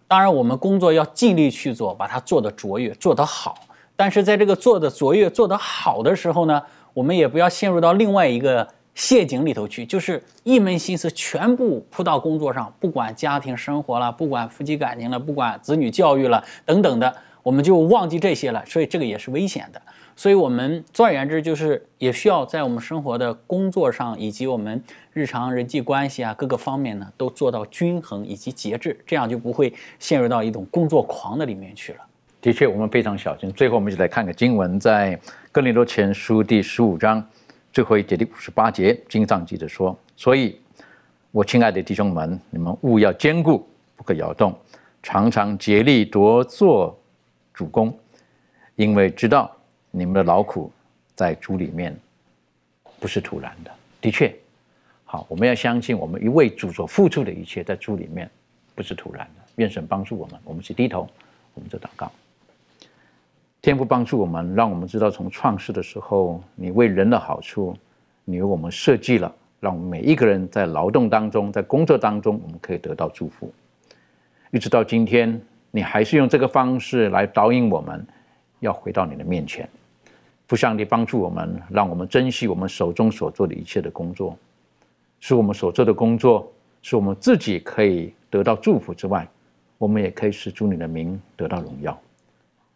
[0.05, 3.55] 当然，我们工作要尽力去做，把它做得卓越，做得好。
[3.95, 6.61] 但是在这个做的卓越、做得好的时候呢，
[6.93, 8.67] 我们也不要陷入到另外一个。
[8.95, 18.63] 陷阱里头去，就是一门心思全部扑到工作上，不管家庭生活了，不管夫妻感情了，不管子女教育了等等的，我们就忘记这些了。
[18.65, 19.81] 所以这个也是危险的。
[20.15, 24.79] 所以我们总而言之，就是也需要在我们生活的工作上，以及我们
[25.11, 31.99] 日常人际关系啊各个方面呢，都做到均衡以及节制，这样就不会陷入到一种工作狂的里面去了。
[32.39, 33.51] 的确，我们非常小心。
[33.53, 35.19] 最后，我们就来看个经文，在
[35.51, 37.25] 哥林多前书第十五章。
[37.73, 40.55] 最后一节第五十八节，经上记着说：“所以，
[41.31, 44.55] 我亲爱的弟兄们，你们务要坚固，不可摇动，
[45.01, 46.95] 常常竭力多做
[47.51, 47.91] 主公，
[48.75, 49.51] 因为知道
[49.89, 50.71] 你们的劳苦
[51.15, 51.99] 在主里面
[52.99, 53.71] 不是突然的。
[53.99, 54.31] 的确，
[55.03, 58.29] 好，我们要相信，我们一位主所付出的一切，在主里面
[58.75, 59.41] 不是突然的。
[59.55, 61.09] 愿神帮助我们，我们去低头，
[61.55, 62.11] 我们就祷告。”
[63.63, 67.73] 天父帮助我们，让我们知道从创世的时候，你为人的好处，
[68.25, 73.49] 你为我们设计了，让我们每一个人在劳动当中，在工作当中，我们可以得到祝福。
[74.51, 75.41] 一直到今天，
[75.71, 78.05] 你还是用这个方式来导引我们，
[78.59, 79.67] 要回到你的面前。
[80.49, 84.37] 父上帝帮助我们，让我们珍惜我们手中所做的一切的工作，
[85.21, 86.51] 使我们所做的工作，
[86.81, 89.25] 使我们自己可以得到祝福之外，
[89.77, 91.97] 我们也可以使主你的名得到荣耀。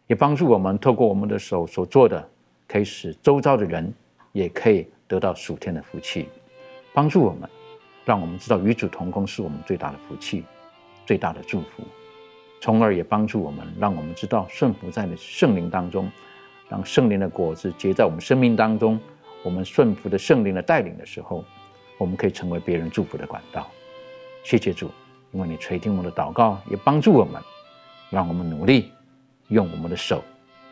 [0.07, 2.27] 也帮助我们透过我们的手所做的，
[2.67, 3.93] 可以使周遭的人
[4.31, 6.27] 也可以得到属天的福气，
[6.93, 7.49] 帮助我们，
[8.05, 10.43] 让我们知道与主同工是我们最大的福气，
[11.05, 11.83] 最大的祝福，
[12.61, 16.09] 从而也帮助我们，让我们知道顺服在圣灵当中，
[16.69, 18.99] 让圣灵的果子结在我们生命当中。
[19.43, 21.45] 我们顺服的圣灵的带领的时候，
[21.97, 23.69] 我们可以成为别人祝福的管道。
[24.43, 24.89] 谢谢主，
[25.31, 27.41] 因为你垂听我的祷告，也帮助我们，
[28.09, 28.91] 让我们努力。
[29.49, 30.23] 用我们的手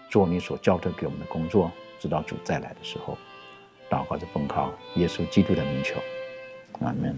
[0.09, 3.17] 做你所交托给我们的工作，直到主再来的时候，
[3.89, 5.95] 祷告着奉靠耶稣基督的名求，
[6.81, 7.17] 阿门。